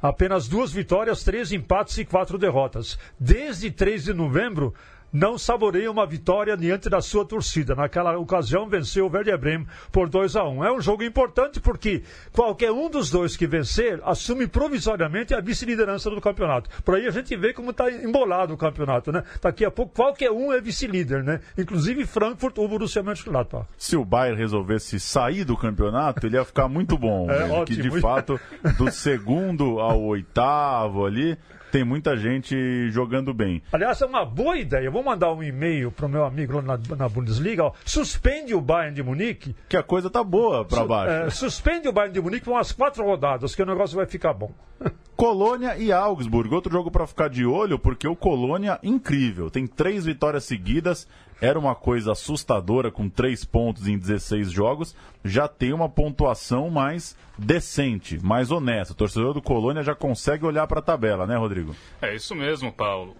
Apenas 0.00 0.46
duas 0.46 0.72
vitórias, 0.72 1.24
três 1.24 1.50
empates 1.50 1.98
e 1.98 2.04
quatro 2.04 2.38
derrotas. 2.38 2.96
Desde 3.18 3.72
3 3.72 4.04
de 4.04 4.14
novembro, 4.14 4.72
não 5.12 5.36
saboreia 5.36 5.90
uma 5.90 6.06
vitória 6.06 6.56
diante 6.56 6.88
da 6.88 7.00
sua 7.00 7.24
torcida. 7.24 7.74
Naquela 7.74 8.16
ocasião, 8.16 8.68
venceu 8.68 9.06
o 9.06 9.10
Werder 9.10 9.38
Bremen 9.38 9.66
por 9.90 10.08
2 10.08 10.36
a 10.36 10.44
1 10.44 10.64
É 10.64 10.72
um 10.72 10.80
jogo 10.80 11.02
importante 11.02 11.60
porque 11.60 12.02
qualquer 12.32 12.72
um 12.72 12.88
dos 12.88 13.10
dois 13.10 13.36
que 13.36 13.46
vencer 13.46 14.00
assume 14.04 14.46
provisoriamente 14.46 15.34
a 15.34 15.40
vice-liderança 15.40 16.08
do 16.08 16.20
campeonato. 16.20 16.70
Por 16.82 16.94
aí 16.94 17.06
a 17.06 17.10
gente 17.10 17.36
vê 17.36 17.52
como 17.52 17.70
está 17.70 17.90
embolado 17.90 18.54
o 18.54 18.56
campeonato, 18.56 19.12
né? 19.12 19.22
Daqui 19.40 19.64
a 19.64 19.70
pouco 19.70 19.94
qualquer 19.94 20.30
um 20.30 20.52
é 20.52 20.60
vice-líder, 20.60 21.22
né? 21.22 21.40
Inclusive 21.58 22.06
Frankfurt 22.06 22.56
ou 22.58 22.68
Borussia 22.68 23.02
Mönchengladbach. 23.02 23.66
Se 23.76 23.96
o 23.96 24.04
Bayern 24.04 24.38
resolvesse 24.38 24.98
sair 24.98 25.44
do 25.44 25.56
campeonato, 25.56 26.26
ele 26.26 26.36
ia 26.36 26.44
ficar 26.44 26.68
muito 26.68 26.96
bom. 26.96 27.28
é, 27.30 27.44
ótimo. 27.50 27.82
Que 27.82 27.90
de 27.90 28.00
fato, 28.00 28.40
do 28.78 28.90
segundo 28.92 29.80
ao 29.80 30.00
oitavo 30.00 31.04
ali, 31.04 31.36
tem 31.72 31.84
muita 31.84 32.14
gente 32.18 32.90
jogando 32.90 33.32
bem. 33.32 33.62
Aliás, 33.72 34.00
é 34.02 34.06
uma 34.06 34.26
boa 34.26 34.58
ideia. 34.58 34.90
Vou 35.02 35.10
mandar 35.10 35.32
um 35.32 35.42
e-mail 35.42 35.90
para 35.90 36.06
o 36.06 36.08
meu 36.08 36.24
amigo 36.24 36.54
lá 36.54 36.62
na, 36.62 36.96
na 36.96 37.08
Bundesliga. 37.08 37.64
Ó. 37.64 37.72
Suspende 37.84 38.54
o 38.54 38.60
Bayern 38.60 38.94
de 38.94 39.02
Munique. 39.02 39.56
Que 39.68 39.76
a 39.76 39.82
coisa 39.82 40.08
tá 40.08 40.22
boa 40.22 40.64
para 40.64 40.84
baixo. 40.84 41.12
É, 41.12 41.30
suspende 41.30 41.88
o 41.88 41.92
Bayern 41.92 42.14
de 42.14 42.20
Munique 42.20 42.44
por 42.44 42.52
umas 42.52 42.70
quatro 42.70 43.04
rodadas, 43.04 43.52
que 43.52 43.62
o 43.62 43.66
negócio 43.66 43.96
vai 43.96 44.06
ficar 44.06 44.32
bom. 44.32 44.52
Colônia 45.16 45.76
e 45.76 45.90
Augsburg. 45.90 46.54
Outro 46.54 46.72
jogo 46.72 46.88
para 46.88 47.04
ficar 47.04 47.28
de 47.28 47.44
olho, 47.44 47.80
porque 47.80 48.06
o 48.06 48.14
Colônia, 48.14 48.78
incrível. 48.80 49.50
Tem 49.50 49.66
três 49.66 50.04
vitórias 50.04 50.44
seguidas. 50.44 51.08
Era 51.40 51.58
uma 51.58 51.74
coisa 51.74 52.12
assustadora 52.12 52.88
com 52.88 53.08
três 53.08 53.44
pontos 53.44 53.88
em 53.88 53.98
16 53.98 54.52
jogos. 54.52 54.94
Já 55.24 55.48
tem 55.48 55.72
uma 55.72 55.88
pontuação 55.88 56.70
mais 56.70 57.16
decente, 57.36 58.24
mais 58.24 58.52
honesta. 58.52 58.92
O 58.92 58.96
torcedor 58.96 59.34
do 59.34 59.42
Colônia 59.42 59.82
já 59.82 59.96
consegue 59.96 60.46
olhar 60.46 60.68
para 60.68 60.78
a 60.78 60.82
tabela, 60.82 61.26
né, 61.26 61.36
Rodrigo? 61.36 61.74
É 62.00 62.14
isso 62.14 62.36
mesmo, 62.36 62.70
Paulo. 62.72 63.16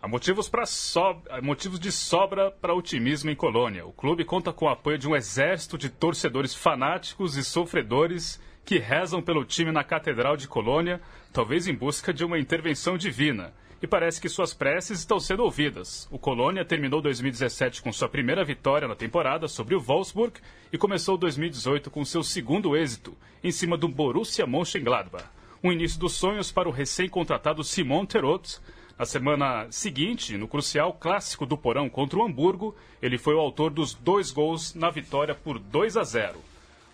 Há 0.00 0.06
motivos, 0.06 0.48
so... 0.66 1.22
motivos 1.42 1.80
de 1.80 1.90
sobra 1.90 2.52
para 2.52 2.72
otimismo 2.72 3.30
em 3.30 3.34
Colônia. 3.34 3.84
O 3.84 3.92
clube 3.92 4.24
conta 4.24 4.52
com 4.52 4.66
o 4.66 4.68
apoio 4.68 4.96
de 4.96 5.08
um 5.08 5.16
exército 5.16 5.76
de 5.76 5.88
torcedores 5.88 6.54
fanáticos 6.54 7.36
e 7.36 7.42
sofredores 7.42 8.40
que 8.64 8.78
rezam 8.78 9.20
pelo 9.20 9.44
time 9.44 9.72
na 9.72 9.82
Catedral 9.82 10.36
de 10.36 10.46
Colônia, 10.46 11.00
talvez 11.32 11.66
em 11.66 11.74
busca 11.74 12.12
de 12.12 12.24
uma 12.24 12.38
intervenção 12.38 12.96
divina. 12.96 13.52
E 13.82 13.88
parece 13.88 14.20
que 14.20 14.28
suas 14.28 14.54
preces 14.54 15.00
estão 15.00 15.18
sendo 15.18 15.42
ouvidas. 15.42 16.06
O 16.12 16.18
Colônia 16.18 16.64
terminou 16.64 17.00
2017 17.00 17.82
com 17.82 17.92
sua 17.92 18.08
primeira 18.08 18.44
vitória 18.44 18.86
na 18.86 18.94
temporada 18.94 19.48
sobre 19.48 19.74
o 19.74 19.80
Wolfsburg 19.80 20.38
e 20.72 20.78
começou 20.78 21.18
2018 21.18 21.90
com 21.90 22.04
seu 22.04 22.22
segundo 22.22 22.76
êxito, 22.76 23.16
em 23.42 23.50
cima 23.50 23.76
do 23.76 23.88
Borussia 23.88 24.46
Mönchengladbach. 24.46 25.24
Um 25.62 25.72
início 25.72 25.98
dos 25.98 26.12
sonhos 26.12 26.52
para 26.52 26.68
o 26.68 26.72
recém-contratado 26.72 27.64
Simon 27.64 28.06
Terot, 28.06 28.60
na 28.98 29.06
semana 29.06 29.68
seguinte, 29.70 30.36
no 30.36 30.48
crucial 30.48 30.92
clássico 30.92 31.46
do 31.46 31.56
Porão 31.56 31.88
contra 31.88 32.18
o 32.18 32.24
Hamburgo, 32.24 32.74
ele 33.00 33.16
foi 33.16 33.34
o 33.34 33.38
autor 33.38 33.70
dos 33.70 33.94
dois 33.94 34.32
gols 34.32 34.74
na 34.74 34.90
vitória 34.90 35.36
por 35.36 35.58
2 35.60 35.96
a 35.96 36.02
0. 36.02 36.38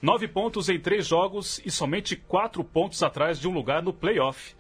Nove 0.03 0.29
pontos 0.29 0.69
em 0.69 0.79
três 0.79 1.07
jogos 1.07 1.63
e 1.65 1.71
somente 1.71 2.15
quatro 2.15 2.63
pontos 2.63 3.03
atrás 3.03 3.41
de 3.41 3.49
um 3.49 3.55
lugar 3.55 3.83
no 3.83 3.91
playoff. 3.91 4.55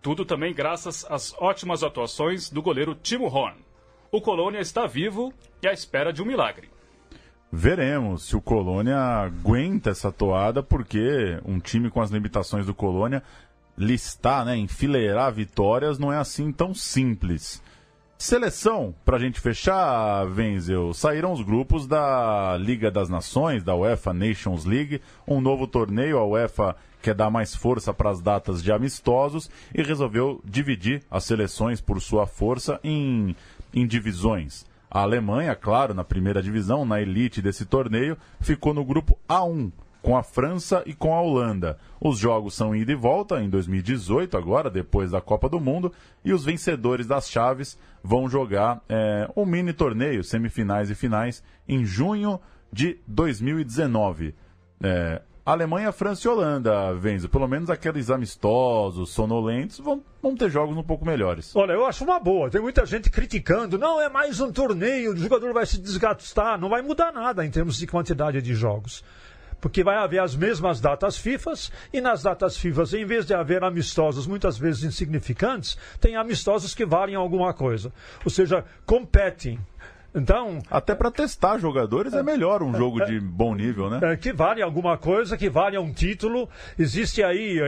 Tudo 0.00 0.24
também 0.24 0.54
graças 0.54 1.04
às 1.10 1.34
ótimas 1.38 1.82
atuações 1.82 2.48
do 2.48 2.62
goleiro 2.62 2.94
Timo 2.94 3.26
Horn. 3.26 3.58
O 4.10 4.22
Colônia 4.22 4.60
está 4.60 4.86
vivo 4.86 5.30
e 5.62 5.68
à 5.68 5.72
espera 5.74 6.10
de 6.10 6.22
um 6.22 6.24
milagre. 6.24 6.70
Veremos 7.52 8.24
se 8.28 8.36
o 8.36 8.40
Colônia 8.40 8.96
aguenta 8.96 9.90
essa 9.90 10.10
toada, 10.10 10.62
porque 10.62 11.38
um 11.44 11.60
time 11.60 11.90
com 11.90 12.00
as 12.00 12.10
limitações 12.10 12.64
do 12.64 12.74
Colônia 12.74 13.22
listar, 13.78 14.44
né, 14.44 14.56
enfileirar 14.56 15.32
vitórias 15.32 15.98
não 15.98 16.12
é 16.12 16.18
assim 16.18 16.50
tão 16.52 16.74
simples. 16.74 17.62
Seleção, 18.18 18.92
para 19.04 19.16
a 19.16 19.20
gente 19.20 19.40
fechar, 19.40 20.24
Venzel, 20.26 20.92
saíram 20.92 21.32
os 21.32 21.40
grupos 21.40 21.86
da 21.86 22.56
Liga 22.58 22.90
das 22.90 23.08
Nações, 23.08 23.62
da 23.62 23.76
UEFA 23.76 24.12
Nations 24.12 24.64
League, 24.64 25.00
um 25.24 25.40
novo 25.40 25.68
torneio, 25.68 26.18
a 26.18 26.26
UEFA 26.26 26.74
quer 27.00 27.14
dar 27.14 27.30
mais 27.30 27.54
força 27.54 27.94
para 27.94 28.10
as 28.10 28.20
datas 28.20 28.60
de 28.60 28.72
amistosos 28.72 29.48
e 29.72 29.82
resolveu 29.82 30.40
dividir 30.44 31.00
as 31.08 31.22
seleções 31.22 31.80
por 31.80 32.00
sua 32.00 32.26
força 32.26 32.80
em, 32.82 33.36
em 33.72 33.86
divisões. 33.86 34.66
A 34.90 35.02
Alemanha, 35.02 35.54
claro, 35.54 35.94
na 35.94 36.02
primeira 36.02 36.42
divisão, 36.42 36.84
na 36.84 37.00
elite 37.00 37.40
desse 37.40 37.64
torneio, 37.64 38.16
ficou 38.40 38.74
no 38.74 38.84
grupo 38.84 39.16
A1, 39.28 39.70
com 40.02 40.16
a 40.16 40.22
França 40.22 40.82
e 40.86 40.92
com 40.94 41.14
a 41.14 41.20
Holanda. 41.20 41.78
Os 42.00 42.18
jogos 42.18 42.54
são 42.54 42.74
ida 42.74 42.92
e 42.92 42.94
volta 42.94 43.40
em 43.42 43.48
2018, 43.48 44.36
agora, 44.36 44.70
depois 44.70 45.10
da 45.10 45.20
Copa 45.20 45.48
do 45.48 45.60
Mundo, 45.60 45.92
e 46.24 46.32
os 46.32 46.44
vencedores 46.44 47.06
das 47.06 47.28
chaves 47.28 47.78
vão 48.02 48.28
jogar 48.28 48.82
é, 48.88 49.28
um 49.36 49.44
mini 49.44 49.72
torneio, 49.72 50.22
semifinais 50.22 50.90
e 50.90 50.94
finais, 50.94 51.42
em 51.68 51.84
junho 51.84 52.40
de 52.72 52.98
2019. 53.06 54.34
É, 54.82 55.22
Alemanha, 55.44 55.90
França 55.92 56.28
e 56.28 56.30
Holanda, 56.30 56.92
Venzo. 56.94 57.26
Pelo 57.26 57.48
menos 57.48 57.70
aqueles 57.70 58.10
amistosos, 58.10 59.10
sonolentos, 59.10 59.78
vão, 59.78 60.02
vão 60.22 60.36
ter 60.36 60.50
jogos 60.50 60.76
um 60.76 60.82
pouco 60.82 61.06
melhores. 61.06 61.56
Olha, 61.56 61.72
eu 61.72 61.86
acho 61.86 62.04
uma 62.04 62.20
boa. 62.20 62.50
Tem 62.50 62.60
muita 62.60 62.84
gente 62.84 63.08
criticando. 63.08 63.78
Não, 63.78 63.98
é 63.98 64.10
mais 64.10 64.40
um 64.40 64.52
torneio, 64.52 65.14
o 65.14 65.16
jogador 65.16 65.54
vai 65.54 65.64
se 65.64 65.80
desgastar. 65.80 66.60
Não 66.60 66.68
vai 66.68 66.82
mudar 66.82 67.12
nada 67.12 67.46
em 67.46 67.50
termos 67.50 67.78
de 67.78 67.86
quantidade 67.86 68.42
de 68.42 68.54
jogos 68.54 69.02
porque 69.60 69.82
vai 69.82 69.96
haver 69.96 70.20
as 70.20 70.36
mesmas 70.36 70.80
datas 70.80 71.16
FIFAs 71.16 71.72
e 71.92 72.00
nas 72.00 72.22
datas 72.22 72.56
FIFAs, 72.56 72.94
em 72.94 73.04
vez 73.04 73.26
de 73.26 73.34
haver 73.34 73.64
amistosos 73.64 74.26
muitas 74.26 74.58
vezes 74.58 74.84
insignificantes, 74.84 75.76
tem 76.00 76.16
amistosos 76.16 76.74
que 76.74 76.86
valem 76.86 77.14
alguma 77.14 77.52
coisa. 77.52 77.92
Ou 78.24 78.30
seja, 78.30 78.64
competem. 78.86 79.58
Então. 80.14 80.58
Até 80.70 80.94
para 80.94 81.10
testar 81.10 81.58
jogadores 81.58 82.14
é, 82.14 82.22
melhor 82.22 82.62
um 82.62 82.74
jogo 82.74 83.04
de 83.04 83.20
bom 83.20 83.54
nível, 83.54 83.90
né? 83.90 84.00
É, 84.02 84.16
que 84.16 84.32
vale 84.32 84.62
alguma 84.62 84.96
coisa, 84.96 85.36
que 85.36 85.50
vale 85.50 85.78
um 85.78 85.92
título. 85.92 86.48
Existe 86.78 87.22
aí, 87.22 87.58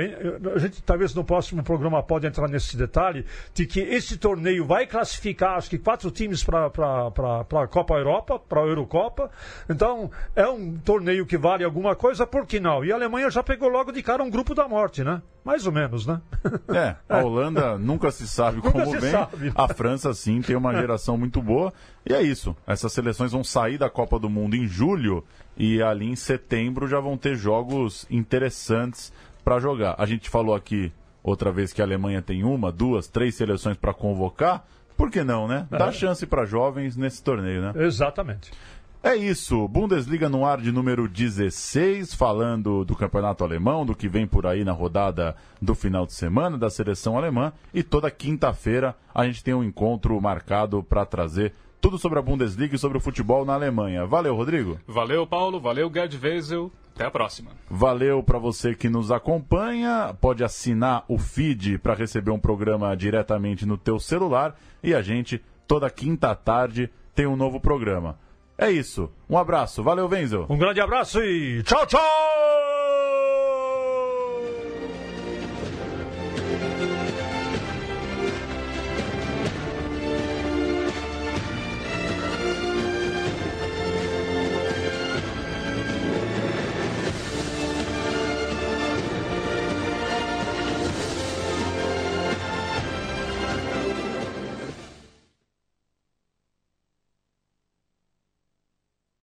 a 0.54 0.58
gente 0.58 0.82
talvez 0.82 1.14
no 1.14 1.24
próximo 1.24 1.62
programa 1.62 2.02
pode 2.02 2.26
entrar 2.26 2.48
nesse 2.48 2.76
detalhe, 2.76 3.26
de 3.54 3.66
que 3.66 3.80
esse 3.80 4.16
torneio 4.16 4.64
vai 4.64 4.86
classificar, 4.86 5.56
acho 5.56 5.70
que 5.70 5.78
quatro 5.78 6.10
times 6.10 6.42
para 6.42 6.66
a 6.66 7.66
Copa 7.68 7.94
Europa, 7.94 8.38
para 8.38 8.60
a 8.60 8.66
Eurocopa. 8.66 9.30
Então, 9.68 10.10
é 10.34 10.46
um 10.48 10.76
torneio 10.78 11.26
que 11.26 11.36
vale 11.36 11.64
alguma 11.64 11.94
coisa, 11.94 12.26
por 12.26 12.46
que 12.46 12.58
não? 12.58 12.84
E 12.84 12.92
a 12.92 12.94
Alemanha 12.94 13.30
já 13.30 13.42
pegou 13.42 13.68
logo 13.68 13.92
de 13.92 14.02
cara 14.02 14.22
um 14.22 14.30
grupo 14.30 14.54
da 14.54 14.66
morte, 14.66 15.04
né? 15.04 15.20
Mais 15.44 15.66
ou 15.66 15.72
menos, 15.72 16.06
né? 16.06 16.20
É, 16.68 16.96
a 17.08 17.18
Holanda 17.18 17.76
nunca 17.78 18.10
se 18.10 18.26
sabe 18.28 18.56
nunca 18.56 18.72
como 18.72 18.86
se 18.86 18.98
vem. 18.98 19.10
Sabe. 19.10 19.52
A 19.54 19.68
França, 19.68 20.14
sim, 20.14 20.40
tem 20.40 20.56
uma 20.56 20.74
geração 20.74 21.16
muito 21.16 21.42
boa. 21.42 21.72
E 22.06 22.12
é 22.12 22.22
isso. 22.22 22.56
Essas 22.66 22.92
seleções 22.92 23.32
vão 23.32 23.42
sair 23.42 23.76
da 23.76 23.90
Copa 23.90 24.18
do 24.18 24.30
Mundo 24.30 24.54
em 24.54 24.66
julho 24.66 25.24
e 25.56 25.82
ali 25.82 26.06
em 26.06 26.16
setembro 26.16 26.86
já 26.86 27.00
vão 27.00 27.16
ter 27.16 27.36
jogos 27.36 28.06
interessantes 28.10 29.12
para 29.44 29.58
jogar. 29.58 29.96
A 29.98 30.06
gente 30.06 30.30
falou 30.30 30.54
aqui 30.54 30.92
outra 31.22 31.50
vez 31.50 31.72
que 31.72 31.82
a 31.82 31.84
Alemanha 31.84 32.22
tem 32.22 32.44
uma, 32.44 32.70
duas, 32.70 33.08
três 33.08 33.34
seleções 33.34 33.76
para 33.76 33.92
convocar. 33.92 34.64
Por 34.96 35.10
que 35.10 35.24
não, 35.24 35.48
né? 35.48 35.66
Dá 35.70 35.86
é. 35.86 35.92
chance 35.92 36.26
para 36.26 36.44
jovens 36.44 36.96
nesse 36.96 37.22
torneio, 37.22 37.62
né? 37.62 37.72
Exatamente. 37.84 38.50
É 39.02 39.16
isso, 39.16 39.66
Bundesliga 39.66 40.28
no 40.28 40.44
ar 40.44 40.60
de 40.60 40.70
número 40.70 41.08
16, 41.08 42.12
falando 42.12 42.84
do 42.84 42.94
campeonato 42.94 43.42
alemão, 43.42 43.86
do 43.86 43.94
que 43.94 44.06
vem 44.06 44.26
por 44.26 44.46
aí 44.46 44.62
na 44.62 44.72
rodada 44.72 45.34
do 45.60 45.74
final 45.74 46.04
de 46.04 46.12
semana 46.12 46.58
da 46.58 46.68
seleção 46.68 47.16
alemã. 47.16 47.50
E 47.72 47.82
toda 47.82 48.10
quinta-feira 48.10 48.94
a 49.14 49.24
gente 49.24 49.42
tem 49.42 49.54
um 49.54 49.64
encontro 49.64 50.20
marcado 50.20 50.82
para 50.82 51.06
trazer 51.06 51.54
tudo 51.80 51.98
sobre 51.98 52.18
a 52.18 52.22
Bundesliga 52.22 52.76
e 52.76 52.78
sobre 52.78 52.98
o 52.98 53.00
futebol 53.00 53.42
na 53.42 53.54
Alemanha. 53.54 54.04
Valeu, 54.04 54.36
Rodrigo. 54.36 54.78
Valeu, 54.86 55.26
Paulo. 55.26 55.58
Valeu, 55.58 55.90
Gerd 55.90 56.18
Wesel. 56.22 56.70
Até 56.94 57.06
a 57.06 57.10
próxima. 57.10 57.52
Valeu 57.70 58.22
para 58.22 58.38
você 58.38 58.74
que 58.74 58.90
nos 58.90 59.10
acompanha. 59.10 60.14
Pode 60.20 60.44
assinar 60.44 61.04
o 61.08 61.16
feed 61.16 61.78
para 61.78 61.94
receber 61.94 62.32
um 62.32 62.38
programa 62.38 62.94
diretamente 62.94 63.64
no 63.64 63.78
teu 63.78 63.98
celular 63.98 64.54
e 64.82 64.94
a 64.94 65.00
gente 65.00 65.42
toda 65.66 65.88
quinta 65.88 66.34
tarde 66.34 66.90
tem 67.14 67.26
um 67.26 67.36
novo 67.36 67.58
programa. 67.58 68.18
É 68.60 68.70
isso. 68.70 69.10
Um 69.28 69.38
abraço. 69.38 69.82
Valeu, 69.82 70.06
Venzo. 70.06 70.44
Um 70.50 70.58
grande 70.58 70.82
abraço 70.82 71.18
e 71.22 71.62
tchau, 71.62 71.86
tchau! 71.86 72.69